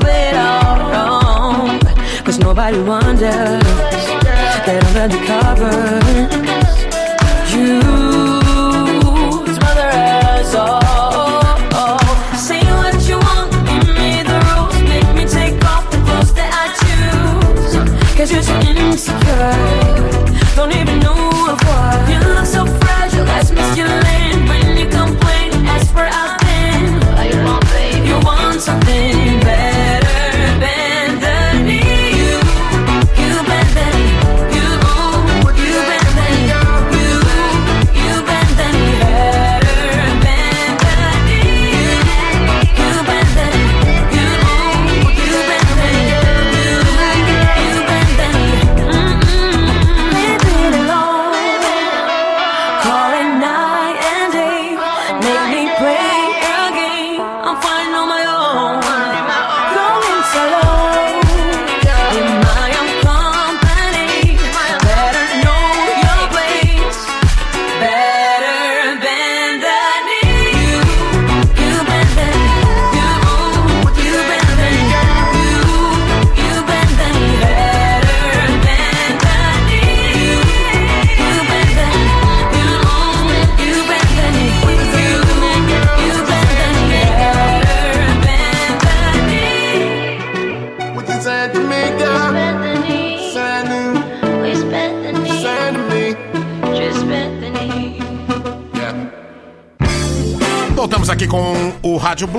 [0.00, 1.80] played all wrong.
[2.24, 3.62] Cause nobody wonders.
[4.64, 6.34] That under the covers.
[7.52, 7.80] You
[9.54, 11.98] smother us all.
[12.36, 13.54] Say what you want,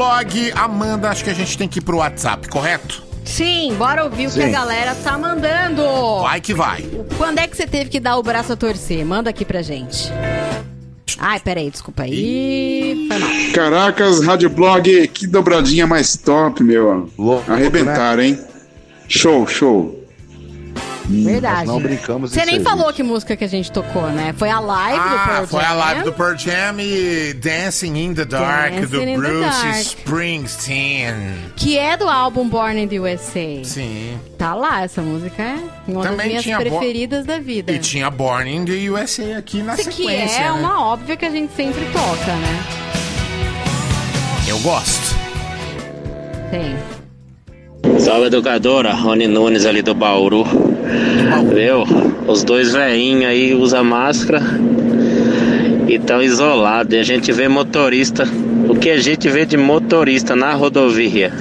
[0.06, 0.51] Blog.
[0.56, 3.03] Amanda, acho que a gente tem que ir pro WhatsApp, correto?
[3.24, 4.43] Sim, bora ouvir o que Sim.
[4.43, 5.82] a galera tá mandando.
[6.22, 6.84] Vai que vai.
[7.18, 9.03] Quando é que você teve que dar o braço a torcer?
[9.03, 10.12] Manda aqui pra gente.
[11.18, 13.08] Ai, peraí, desculpa aí.
[13.08, 13.30] Foi mal.
[13.53, 17.09] Caracas, Rádio Blog, que dobradinha mais top, meu.
[17.47, 18.39] Arrebentaram, hein?
[19.08, 20.05] Show, show.
[21.08, 21.68] Verdade.
[21.68, 22.70] Nós não brincamos Você em nem serviço.
[22.78, 24.34] falou que música que a gente tocou, né?
[24.38, 25.76] Foi a live do Ah, Pearl foi a Jam.
[25.78, 29.76] live do Pearl Jam e Dancing in the Dark Dancing do Bruce Dark.
[29.82, 31.14] Springsteen.
[31.56, 33.64] Que é do álbum Born in the USA.
[33.64, 34.18] Sim.
[34.38, 35.58] Tá lá, essa música é
[35.88, 37.72] uma Também das minhas tinha preferidas da vida.
[37.72, 40.38] E tinha Born in the USA aqui na Isso que sequência.
[40.38, 40.52] é né?
[40.54, 42.64] uma óbvia que a gente sempre toca, né?
[44.48, 45.16] Eu gosto.
[46.52, 46.76] Tem.
[48.06, 50.44] Salve educadora, Rony Nunes ali do Bauru.
[51.52, 51.84] Viu?
[52.28, 54.44] Os dois velhinhos aí usam máscara
[55.88, 56.94] e estão isolados.
[56.94, 58.24] E a gente vê motorista.
[58.70, 61.34] O que a gente vê de motorista na rodovia?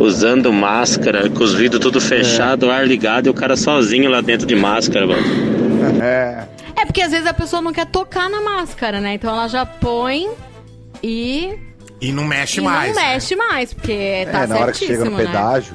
[0.00, 4.46] Usando máscara, com os vidros tudo fechado, ar ligado e o cara sozinho lá dentro
[4.46, 5.22] de máscara, mano.
[6.02, 6.44] É.
[6.74, 9.12] É porque às vezes a pessoa não quer tocar na máscara, né?
[9.12, 10.26] Então ela já põe
[11.02, 11.50] e,
[12.02, 12.94] E não mexe e mais.
[12.94, 13.12] não né?
[13.14, 15.24] mexe mais, porque tá é, na hora que chega no né?
[15.24, 15.74] pedágio,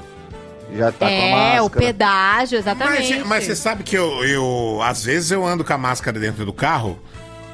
[0.75, 1.63] já tá com a É, máscara.
[1.63, 3.13] o pedágio, exatamente.
[3.19, 6.45] Mas, mas você sabe que eu, eu, às vezes, eu ando com a máscara dentro
[6.45, 6.99] do carro,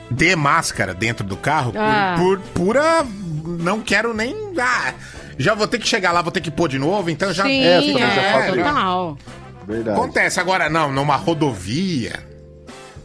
[0.10, 2.16] de máscara dentro do carro, por- Ah.
[2.18, 3.06] por, pura.
[3.46, 4.36] Não quero nem.
[4.60, 4.94] Ah,
[5.38, 7.44] já vou ter que chegar lá, vou ter que pôr de novo, então já.
[7.44, 9.18] Sim, É, também já é, total.
[9.68, 9.98] Verdade.
[10.00, 10.40] Acontece.
[10.40, 12.33] Agora, não, numa rodovia.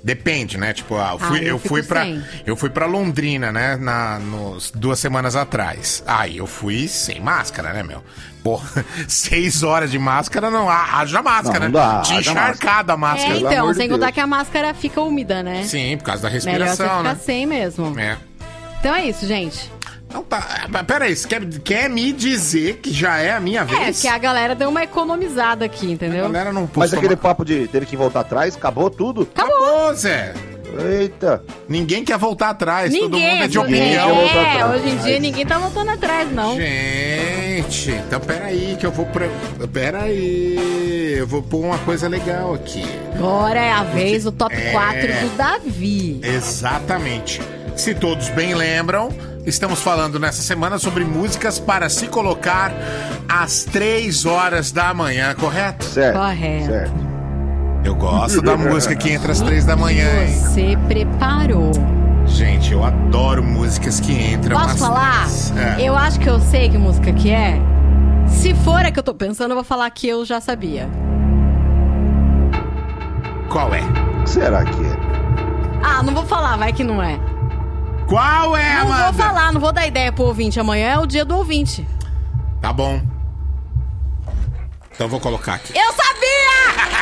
[0.08, 0.72] Depende, né?
[0.72, 2.24] Tipo, ah, eu fui, Ah, eu eu, fui pra, sem.
[2.46, 3.76] eu fui pra Londrina, né?
[3.76, 6.02] Na, nos, duas semanas atrás.
[6.06, 8.02] Aí eu fui sem máscara, né, meu?
[8.42, 8.58] Pô,
[9.06, 11.94] seis horas de máscara não há, haja máscara, Não, não né?
[11.96, 13.34] dá, Tinha haja encharcada a É, máscara.
[13.34, 14.14] Pelo então, de sem contar Deus.
[14.14, 15.62] que a máscara fica úmida, né?
[15.64, 17.20] Sim, por causa da Melhor você respiração, ficar né?
[17.22, 18.00] sem mesmo.
[18.00, 18.16] É.
[18.80, 19.70] Então é isso, gente.
[20.12, 20.66] Não, tá.
[20.86, 24.00] Peraí, você quer, quer me dizer que já é a minha É, vez?
[24.00, 26.24] que a galera deu uma economizada aqui, entendeu?
[26.24, 29.28] A galera não pôs Mas tomar- aquele papo de ter que voltar atrás, acabou tudo?
[29.34, 30.32] Acabou, Zé.
[31.00, 31.42] Eita.
[31.66, 34.10] Ninguém quer voltar atrás, todo Ninguém, mundo é de opinião.
[34.10, 36.56] é, hoje em dia ninguém tá voltando atrás, não.
[36.56, 39.26] Gente, então peraí, que eu vou pra.
[39.72, 42.84] Peraí, eu vou pôr uma coisa legal aqui.
[43.14, 44.70] Agora é a vez do top É.
[44.72, 46.20] 4 do Davi.
[46.22, 47.40] Exatamente.
[47.74, 49.08] Se todos bem lembram,
[49.48, 52.72] estamos falando nessa semana sobre músicas para se colocar
[53.28, 55.84] às 3 horas da manhã, correto?
[55.84, 56.18] Certo.
[56.18, 56.66] Correto.
[56.66, 57.08] Certo.
[57.84, 60.34] Eu gosto da música que entra às 3 da manhã, hein?
[60.34, 61.72] Você preparou.
[62.26, 65.22] Gente, eu adoro músicas que entram Posso às falar?
[65.22, 65.54] três.
[65.56, 65.88] É.
[65.88, 67.58] Eu acho que eu sei que música que é.
[68.26, 70.88] Se for a que eu tô pensando, eu vou falar que eu já sabia.
[73.48, 73.80] Qual é?
[73.80, 74.96] O que será que é?
[75.82, 77.18] Ah, não vou falar, vai que não é.
[78.08, 79.04] Qual é, Não Amanda?
[79.04, 80.58] vou falar, não vou dar ideia pro ouvinte.
[80.58, 81.86] Amanhã é o dia do ouvinte.
[82.60, 83.00] Tá bom.
[84.92, 85.72] Então eu vou colocar aqui.
[85.78, 86.08] Eu sabia!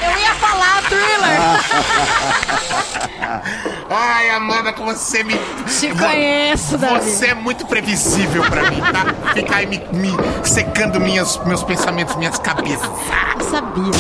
[0.05, 1.39] Eu ia falar thriller.
[3.89, 5.35] Ai, Amanda, como você me.
[5.35, 7.09] Te conheço, Davi.
[7.11, 9.33] Você é muito previsível pra mim, tá?
[9.33, 10.11] Fica aí me, me
[10.45, 12.91] secando minhas, meus pensamentos, minhas cabeças.
[13.39, 13.93] Eu sabia.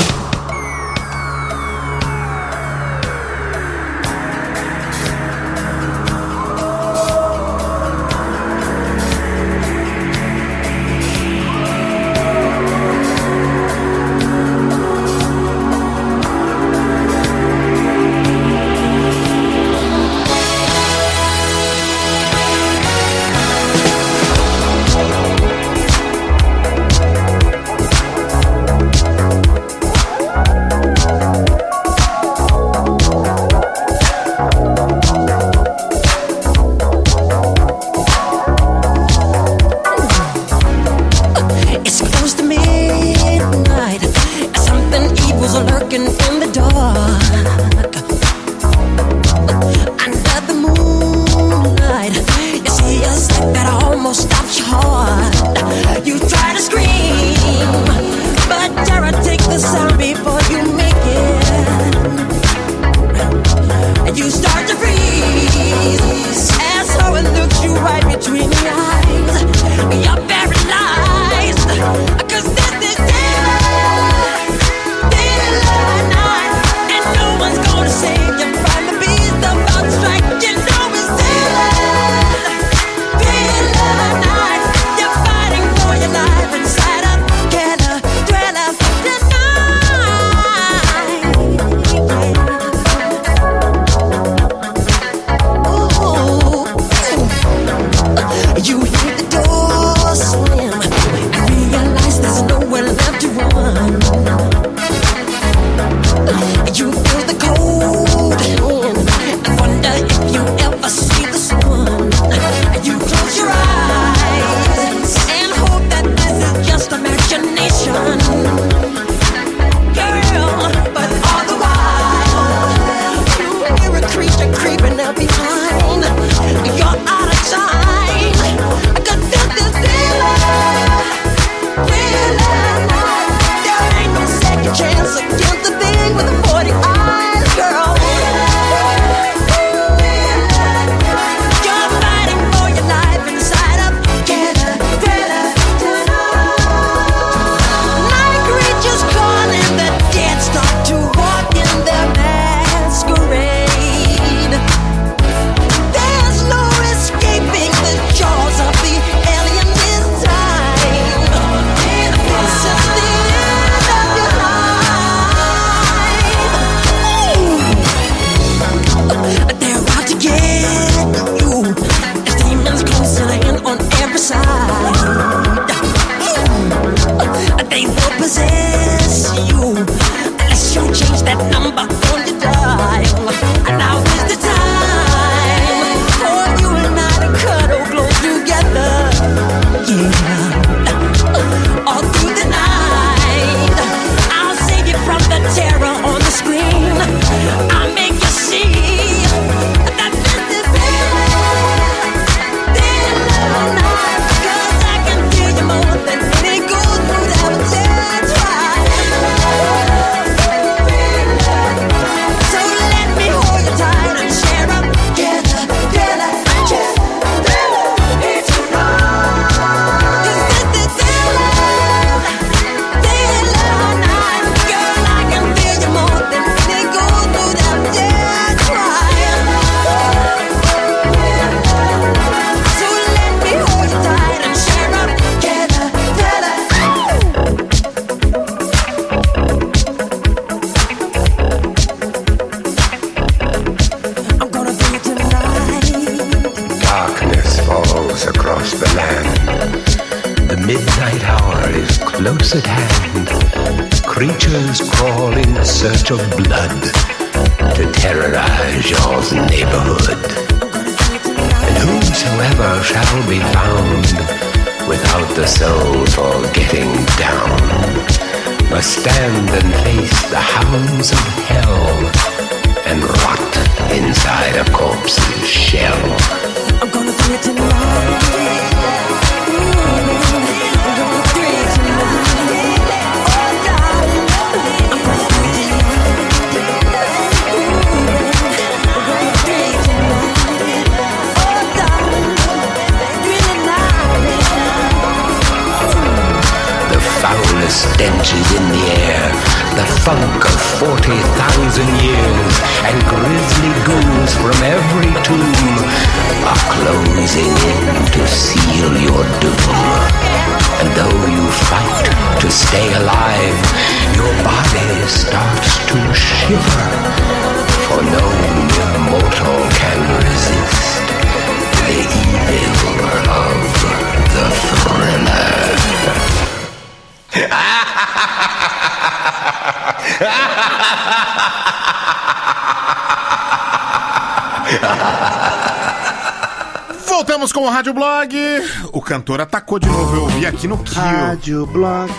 [339.06, 340.16] Cantor atacou de novo.
[340.16, 341.00] Eu ouvi aqui no Kill.
[341.00, 342.12] Rádio Blog.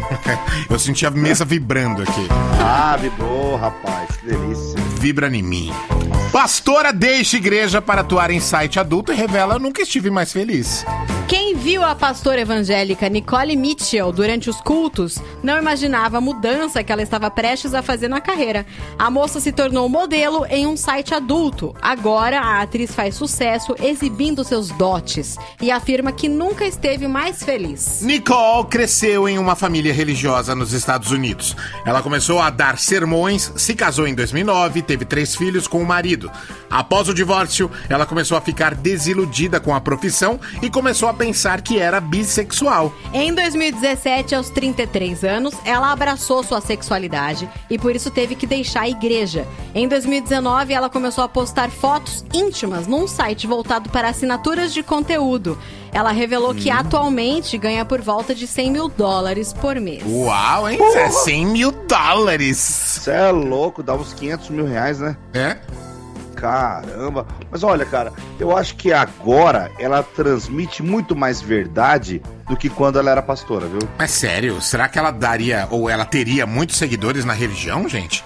[0.68, 2.26] Eu senti a mesa vibrando aqui.
[2.58, 4.16] Ah, vibrou, rapaz.
[4.16, 4.80] Que delícia.
[4.98, 5.70] Vibra em mim.
[6.32, 10.82] Pastora deixa igreja para atuar em site adulto e revela nunca estive mais feliz.
[11.28, 16.90] Quem viu a pastora evangélica Nicole Mitchell durante os cultos não imaginava a mudança que
[16.90, 18.66] ela estava prestes a fazer na carreira.
[19.02, 21.74] A moça se tornou modelo em um site adulto.
[21.82, 28.00] Agora a atriz faz sucesso exibindo seus dotes e afirma que nunca esteve mais feliz.
[28.02, 31.56] Nicole cresceu em uma família religiosa nos Estados Unidos.
[31.84, 35.84] Ela começou a dar sermões, se casou em 2009 e teve três filhos com o
[35.84, 36.30] marido.
[36.70, 41.60] Após o divórcio, ela começou a ficar desiludida com a profissão e começou a pensar
[41.60, 42.94] que era bissexual.
[43.12, 48.82] Em 2017, aos 33 anos, ela abraçou sua sexualidade e por isso teve que deixar
[48.82, 49.46] a igreja.
[49.74, 55.58] Em 2019, ela começou a postar fotos íntimas num site voltado para assinaturas de conteúdo.
[55.92, 60.02] Ela revelou que atualmente ganha por volta de 100 mil dólares por mês.
[60.06, 60.78] Uau, hein?
[60.94, 62.56] É 100 mil dólares.
[62.56, 65.16] Você é louco, dá uns 500 mil reais, né?
[65.34, 65.58] É?
[66.42, 67.24] Caramba.
[67.52, 72.98] Mas olha, cara, eu acho que agora ela transmite muito mais verdade do que quando
[72.98, 73.78] ela era pastora, viu?
[73.96, 78.24] Mas sério, será que ela daria ou ela teria muitos seguidores na religião, gente?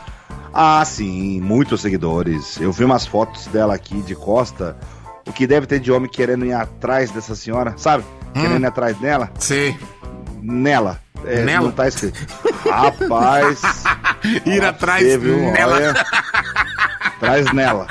[0.59, 2.59] Ah, sim, muitos seguidores.
[2.59, 4.74] Eu vi umas fotos dela aqui de costa.
[5.27, 8.05] O que deve ter de homem querendo ir atrás dessa senhora, sabe?
[8.33, 9.31] Querendo ir atrás dela.
[9.39, 9.77] Sim.
[10.41, 10.99] Nela.
[11.27, 11.66] É, Nela?
[11.66, 12.19] Não tá escrito.
[12.70, 13.61] Rapaz.
[14.47, 15.37] Ir atrás viu?
[15.53, 15.77] nela.
[15.77, 15.95] Olha,
[17.20, 17.87] Traz nela.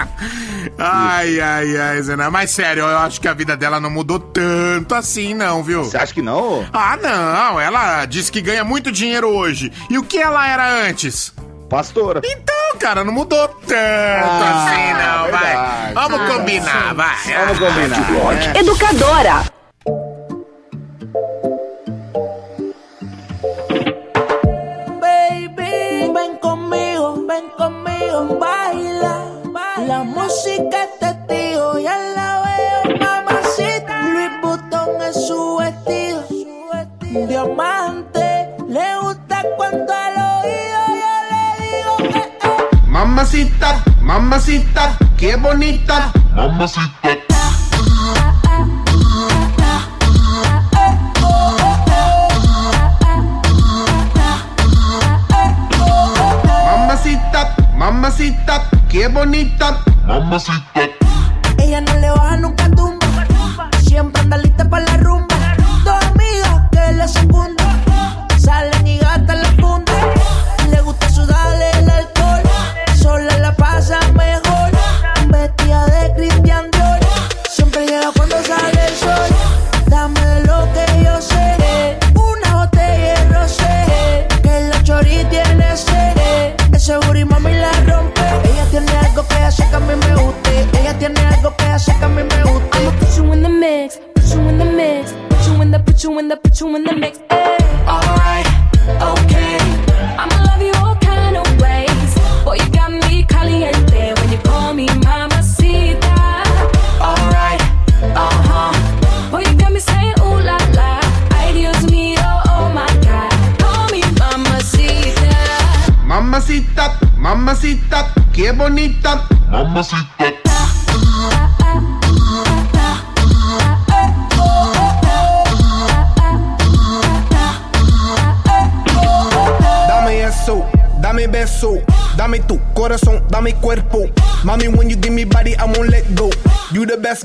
[0.78, 2.30] Ai, ai, ai, Zena.
[2.30, 5.84] Mas sério, eu acho que a vida dela não mudou tanto assim, não, viu?
[5.84, 6.66] Você acha que não?
[6.72, 7.60] Ah, não.
[7.60, 9.72] Ela disse que ganha muito dinheiro hoje.
[9.90, 11.34] E o que ela era antes?
[11.70, 12.22] Pastora.
[12.24, 15.56] Então, cara, não mudou tanto Ah, assim, não, vai.
[15.56, 15.94] verdade.
[15.94, 17.16] Vamos Ah, combinar, vai.
[17.36, 18.34] Vamos combinar.
[18.36, 18.54] né?
[18.60, 19.44] Educadora.
[25.00, 29.16] Baby, ven conmigo, ven conmigo, baila.
[29.88, 33.94] La música es testigo, ya la veo, mamacita.
[34.14, 36.24] Louis Vuitton es su vestido,
[37.28, 38.15] diamante.
[43.26, 46.12] Mamacita, mamacita, qué bonita.
[46.36, 47.18] Mamacita.
[56.66, 59.82] Mamacita, mamacita, qué bonita.
[60.06, 60.82] Mamacita.
[61.58, 63.08] Ella no le baja nunca tumba.
[63.82, 64.98] Siempre anda lista para la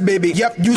[0.04, 0.30] baby.
[0.30, 0.74] Yep, you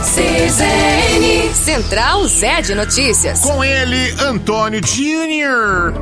[0.00, 1.52] CZN.
[1.52, 3.42] Central Zé de Notícias.
[3.42, 5.92] Com ele, Antônio Júnior.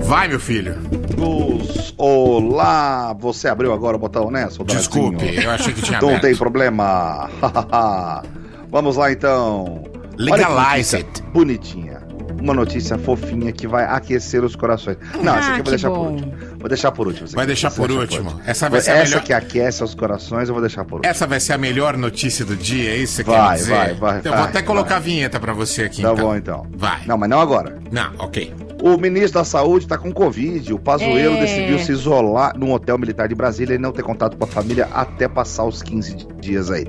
[0.00, 0.76] Vai, meu filho.
[1.96, 3.12] Olá.
[3.18, 4.78] Você abriu agora o botão, né, soldado?
[4.78, 7.28] Desculpe, eu achei que tinha Não tem problema.
[8.70, 9.82] Vamos lá, então.
[10.16, 11.22] Legalize it.
[11.32, 11.98] Bonitinha.
[12.40, 14.98] Uma notícia fofinha que vai aquecer os corações.
[15.20, 16.04] Não, ah, essa aqui eu vou ah, deixar bom.
[16.04, 16.47] por último.
[16.58, 17.28] Vou deixar por último.
[17.28, 18.40] Vai deixar por último.
[18.44, 21.10] Essa vai ser a Essa melhor- que aquece os corações, eu vou deixar por último.
[21.10, 23.70] Essa vai ser a melhor notícia do dia, é isso que você Vai, quer dizer?
[23.74, 24.98] vai, vai, Então, eu vou vai, até colocar vai.
[24.98, 26.26] a vinheta pra você aqui, Tá então.
[26.26, 26.66] bom, então.
[26.76, 27.00] Vai.
[27.06, 27.78] Não, mas não agora.
[27.92, 28.52] Não, ok.
[28.82, 30.72] O ministro da Saúde está com Covid.
[30.72, 31.40] O Pazuello É.
[31.40, 34.88] decidiu se isolar num hotel militar de Brasília e não ter contato com a família
[34.92, 36.86] até passar os 15 dias aí.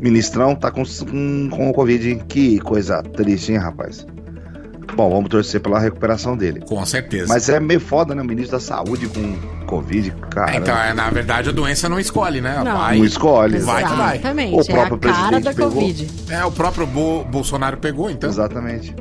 [0.00, 2.22] Ministrão tá com, com, com o Covid.
[2.28, 4.04] Que coisa triste, hein, rapaz?
[4.94, 6.60] Bom, vamos torcer pela recuperação dele.
[6.60, 7.26] Com certeza.
[7.28, 8.20] Mas é meio foda, né?
[8.22, 9.36] O ministro da Saúde com
[9.66, 10.56] Covid, cara.
[10.56, 12.60] Então, é, na verdade, a doença não escolhe, né?
[12.62, 12.76] Não.
[12.76, 13.58] Vai, Não escolhe.
[13.58, 14.16] Vai que vai.
[14.16, 15.70] Exatamente, O é próprio a cara presidente da pegou.
[15.72, 16.08] Covid.
[16.30, 18.28] É, o próprio Bo- Bolsonaro pegou, então.
[18.28, 18.94] Exatamente.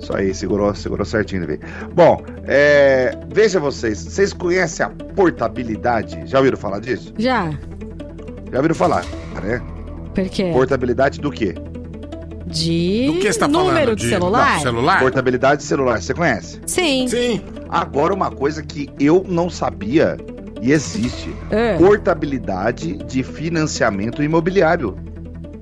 [0.00, 1.60] Isso aí, segurou, segurou certinho, velho.
[1.94, 6.20] Bom, é, veja vocês, vocês conhecem a portabilidade?
[6.26, 7.14] Já ouviram falar disso?
[7.16, 7.48] Já.
[8.50, 9.04] Já ouviram falar,
[9.40, 9.62] né?
[10.12, 10.50] Por quê?
[10.52, 11.54] Portabilidade do quê?
[12.52, 13.96] De Do que você tá número falando?
[13.96, 14.54] de De- celular?
[14.54, 15.00] não, celular?
[15.00, 16.60] Portabilidade de celular, você conhece?
[16.66, 17.08] Sim.
[17.08, 17.40] Sim.
[17.68, 20.16] Agora uma coisa que eu não sabia
[20.60, 21.34] e existe.
[21.50, 21.76] É.
[21.78, 24.96] Portabilidade de financiamento imobiliário.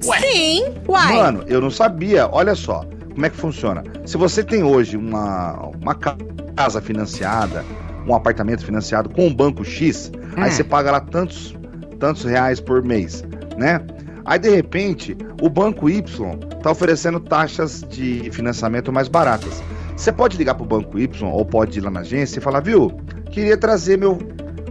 [0.01, 0.65] Sim.
[0.89, 1.15] Uai.
[1.17, 2.29] Mano, eu não sabia.
[2.33, 3.83] Olha só, como é que funciona.
[4.07, 6.17] Se você tem hoje uma, uma ca-
[6.57, 7.65] casa financiada,
[8.07, 11.55] um apartamento financiado com um banco X, aí você paga lá tantos,
[11.99, 13.23] tantos reais por mês,
[13.57, 13.81] né?
[14.25, 16.03] Aí de repente, o banco Y
[16.63, 19.63] tá oferecendo taxas de financiamento mais baratas.
[19.97, 22.91] Você pode ligar pro banco Y ou pode ir lá na agência e falar, viu?
[23.31, 24.19] Queria trazer meu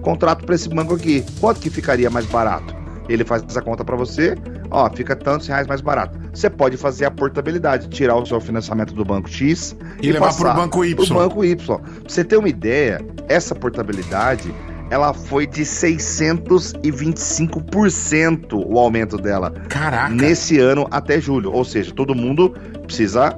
[0.02, 1.24] contrato para esse banco aqui.
[1.40, 2.76] Quanto que ficaria mais barato?
[3.08, 4.38] Ele faz essa conta para você,
[4.70, 6.20] ó, fica tantos reais mais barato.
[6.32, 10.54] Você pode fazer a portabilidade, tirar o seu financiamento do banco X E levar passar
[10.54, 10.96] pro banco Y.
[10.96, 11.56] Pro banco Y.
[11.56, 14.54] Pra você ter uma ideia, essa portabilidade,
[14.90, 19.52] ela foi de 625% o aumento dela.
[19.70, 20.10] Caraca.
[20.10, 21.52] Nesse ano até julho.
[21.52, 23.38] Ou seja, todo mundo precisa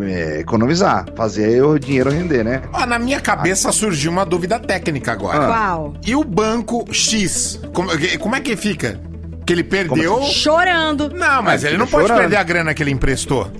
[0.00, 2.62] é, economizar, fazer o dinheiro render, né?
[2.72, 5.46] Ó, na minha cabeça surgiu uma dúvida técnica agora.
[5.46, 5.48] Ah.
[5.48, 5.94] Qual?
[6.06, 7.60] E o banco X?
[7.72, 9.00] Como, como é que fica?
[9.44, 10.22] Que ele perdeu.
[10.22, 11.08] Chorando.
[11.10, 12.20] Não, mas Ah, ele não pode chorando.
[12.20, 13.50] perder a grana que ele emprestou.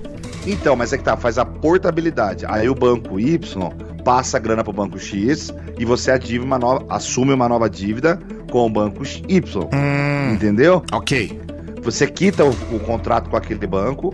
[0.45, 2.45] Então, mas é que tá, faz a portabilidade.
[2.47, 3.37] Aí o banco Y
[4.03, 8.19] passa a grana pro banco X e você uma nova, assume uma nova dívida
[8.51, 9.69] com o banco Y.
[10.33, 10.83] Entendeu?
[10.91, 11.39] Ok.
[11.81, 14.13] Você quita o, o contrato com aquele banco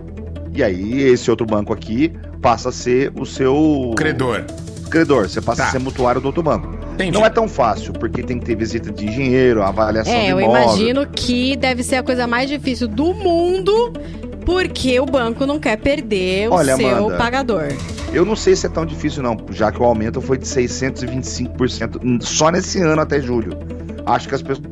[0.52, 4.44] e aí esse outro banco aqui passa a ser o seu Credor.
[4.88, 5.28] Credor.
[5.28, 5.68] Você passa Tá.
[5.68, 6.76] a ser mutuário do outro banco.
[6.94, 7.12] Entendi.
[7.12, 10.40] Não é tão fácil, porque tem que ter visita de engenheiro, avaliação É, de eu
[10.40, 10.62] imóvel.
[10.62, 13.92] imagino que deve ser a coisa mais difícil do mundo,
[14.46, 17.64] porque o banco não quer perder o Olha, seu Amanda, pagador.
[18.12, 22.22] Eu não sei se é tão difícil não, já que o aumento foi de 625%
[22.22, 23.56] só nesse ano até julho.
[24.06, 24.66] Acho que as pessoas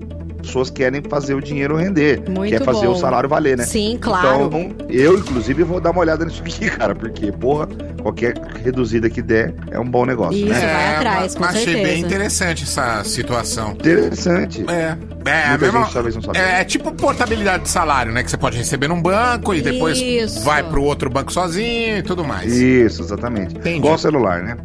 [0.73, 2.93] querem fazer o dinheiro render, Muito quer fazer bom.
[2.93, 3.65] o salário valer, né?
[3.65, 4.45] Sim, claro.
[4.47, 7.69] Então, eu inclusive vou dar uma olhada nisso aqui, cara, porque porra,
[8.03, 10.61] qualquer reduzida que der é um bom negócio, Isso, né?
[10.73, 11.87] vai atrás, com mas achei certeza.
[11.89, 13.73] bem interessante essa situação.
[13.73, 14.65] Interessante.
[14.69, 14.97] É.
[15.27, 18.23] É, a Muita mesma- gente talvez não é, é tipo portabilidade de salário, né?
[18.23, 20.41] Que você pode receber num banco e depois Isso.
[20.43, 22.53] vai pro outro banco sozinho e tudo mais.
[22.53, 23.57] Isso, exatamente.
[23.57, 23.79] Entendi.
[23.79, 24.57] Igual o celular, né?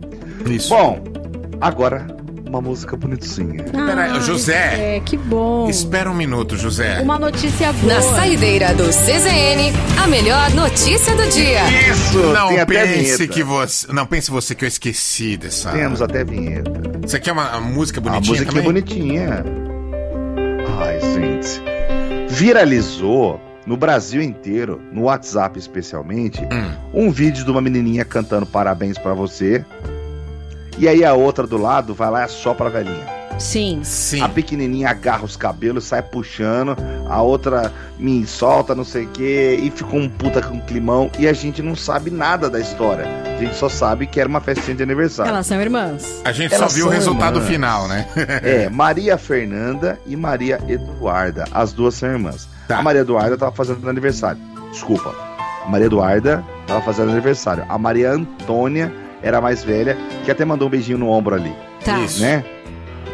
[0.45, 0.69] Isso.
[0.69, 1.01] Bom,
[1.61, 2.05] agora
[2.49, 3.63] uma música bonitinha.
[3.63, 4.95] Peraí, Ai, José.
[4.95, 5.69] É, que bom.
[5.69, 6.99] Espera um minuto, José.
[7.01, 7.93] Uma notícia boa.
[7.93, 9.71] Na saideira do CZN,
[10.01, 11.61] a melhor notícia do dia.
[11.91, 13.91] Isso, Não pense que você.
[13.93, 15.71] Não pense você que eu esqueci dessa.
[15.71, 16.71] Temos até vinheta.
[17.05, 19.45] Isso aqui é uma, uma música bonitinha música é bonitinha.
[20.79, 21.61] Ai, gente.
[22.29, 26.71] Viralizou no Brasil inteiro, no WhatsApp especialmente, Hum.
[27.07, 29.63] um vídeo de uma menininha cantando parabéns pra você.
[30.79, 33.19] E aí a outra do lado vai lá e assopra a velhinha.
[33.37, 33.79] Sim.
[33.83, 34.21] Sim.
[34.21, 36.75] A pequenininha agarra os cabelos, sai puxando,
[37.07, 41.09] a outra me solta, não sei o que, e ficou um puta com um climão.
[41.17, 43.05] E a gente não sabe nada da história.
[43.37, 45.29] A gente só sabe que era uma festinha de aniversário.
[45.29, 46.21] Elas são irmãs.
[46.25, 47.49] A gente Elas só viu o resultado irmãs.
[47.49, 48.05] final, né?
[48.43, 51.45] É, Maria Fernanda e Maria Eduarda.
[51.51, 52.47] As duas são irmãs.
[52.67, 54.39] A Maria Eduarda tava fazendo aniversário.
[54.71, 55.13] Desculpa.
[55.65, 57.65] A Maria Eduarda tava fazendo aniversário.
[57.69, 61.53] A Maria Antônia era a mais velha, que até mandou um beijinho no ombro ali.
[61.83, 61.99] Tá.
[61.99, 62.21] Isso.
[62.21, 62.43] Né?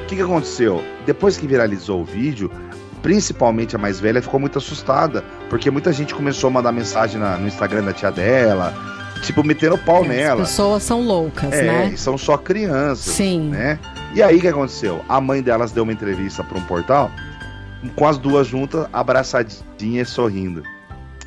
[0.03, 0.84] O que, que aconteceu?
[1.06, 2.52] Depois que viralizou o vídeo,
[3.02, 7.38] principalmente a mais velha ficou muito assustada, porque muita gente começou a mandar mensagem na-
[7.38, 8.73] no Instagram da tia dela,
[9.22, 10.41] tipo, metendo pau As nela.
[10.41, 11.91] pessoas são loucas, É, né?
[11.94, 13.14] e são só crianças.
[13.15, 13.49] Sim.
[13.49, 13.80] Né?
[14.14, 15.02] E aí o que aconteceu?
[15.10, 17.11] A mãe delas deu uma entrevista para um portal
[17.95, 20.64] com as duas juntas, abraçadinhas, sorrindo.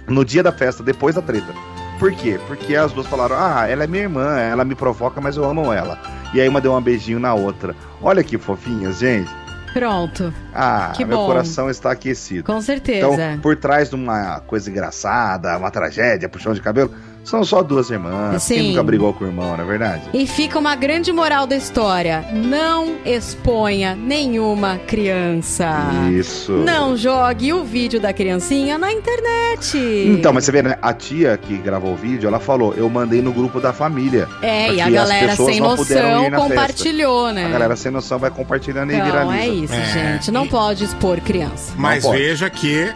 [0.08, 1.52] No dia da festa, depois da treta.
[1.98, 2.38] Por quê?
[2.46, 5.72] Porque as duas falaram: Ah, ela é minha irmã, ela me provoca, mas eu amo
[5.72, 5.98] ela.
[6.32, 7.74] E aí uma deu um beijinho na outra.
[8.00, 9.30] Olha que fofinhas, gente.
[9.72, 10.32] Pronto.
[10.54, 11.26] Ah, Que meu bom.
[11.26, 12.44] coração está aquecido.
[12.44, 13.06] Com certeza.
[13.06, 16.92] Então, por trás de uma coisa engraçada, uma tragédia, puxão de cabelo,
[17.24, 18.42] São só duas irmãs.
[18.42, 18.54] Sim.
[18.54, 20.02] Quem nunca brigou com o irmão, não é verdade?
[20.14, 25.68] E fica uma grande moral da história: não exponha nenhuma criança.
[26.10, 26.52] Isso.
[26.52, 29.76] Não jogue o vídeo da criancinha na internet.
[29.76, 30.76] Então, mas você vê, né?
[30.80, 34.28] A tia que gravou o vídeo, ela falou, eu mandei no grupo da família.
[34.40, 36.48] É, e a galera pessoas sem não puderam noção na festa.
[36.48, 37.46] compartilhou, né?
[37.46, 39.36] A galera sem noção vai compartilhando e Então, viraliza.
[39.42, 40.30] é isso, gente.
[40.30, 41.72] Não pode expor criança.
[41.76, 42.92] Mas Não veja que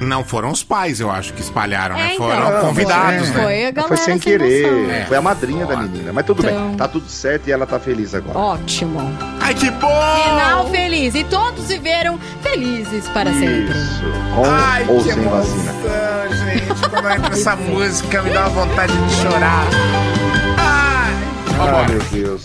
[0.00, 2.10] não foram os pais, eu acho, que espalharam, né?
[2.10, 2.26] É, então.
[2.28, 3.42] Foram Não, convidados, foi- né?
[3.42, 4.70] Foi a galera Foi sem sem querer.
[4.70, 4.90] noção.
[4.90, 5.04] É.
[5.06, 6.12] Foi a madrinha da menina.
[6.12, 6.68] Mas tudo Então.
[6.68, 6.76] bem.
[6.76, 8.38] Tá tudo certo e ela tá feliz agora.
[8.38, 9.00] Ótimo.
[9.40, 9.88] Ai, que bom!
[10.24, 11.14] Final feliz.
[11.14, 13.70] E todos viveram felizes para sempre.
[13.76, 14.02] Isso.
[14.34, 15.70] Com Ai, ou que sem vacina.
[15.72, 16.90] emoção, gente.
[16.90, 19.64] Quando entra essa música, me dá uma vontade de chorar.
[20.58, 21.14] Ai,
[21.48, 21.88] Ai, vambora.
[21.88, 22.42] meu Deus.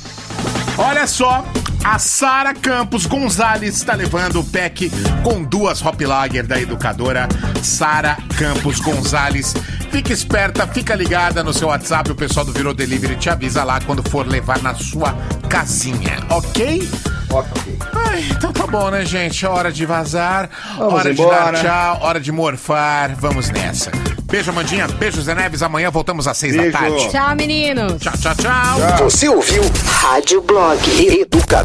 [0.77, 1.43] Olha só,
[1.83, 4.89] a Sara Campos Gonzalez está levando o pack
[5.23, 7.27] com duas Hop Lager da educadora
[7.61, 9.53] Sara Campos Gonzalez.
[9.91, 13.79] Fica esperta, fica ligada no seu WhatsApp, o pessoal do Virou Delivery te avisa lá
[13.85, 15.13] quando for levar na sua
[15.49, 16.89] casinha, ok?
[17.29, 17.79] Ok.
[17.93, 19.45] Ai, então tá bom, né, gente?
[19.45, 21.51] Hora de vazar, Vamos hora de embora.
[21.51, 23.15] dar tchau, hora de morfar.
[23.19, 23.91] Vamos nessa.
[24.25, 24.87] Beijo, Amandinha.
[24.87, 25.61] Beijo, Zé Neves.
[25.63, 26.71] Amanhã voltamos às seis Beijo.
[26.71, 27.09] da tarde.
[27.09, 28.01] Tchau, meninos.
[28.01, 29.09] Tchau, tchau, tchau.
[29.09, 30.79] Você ouviu Rádio Blog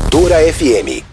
[0.08, 1.07] Educadora FM.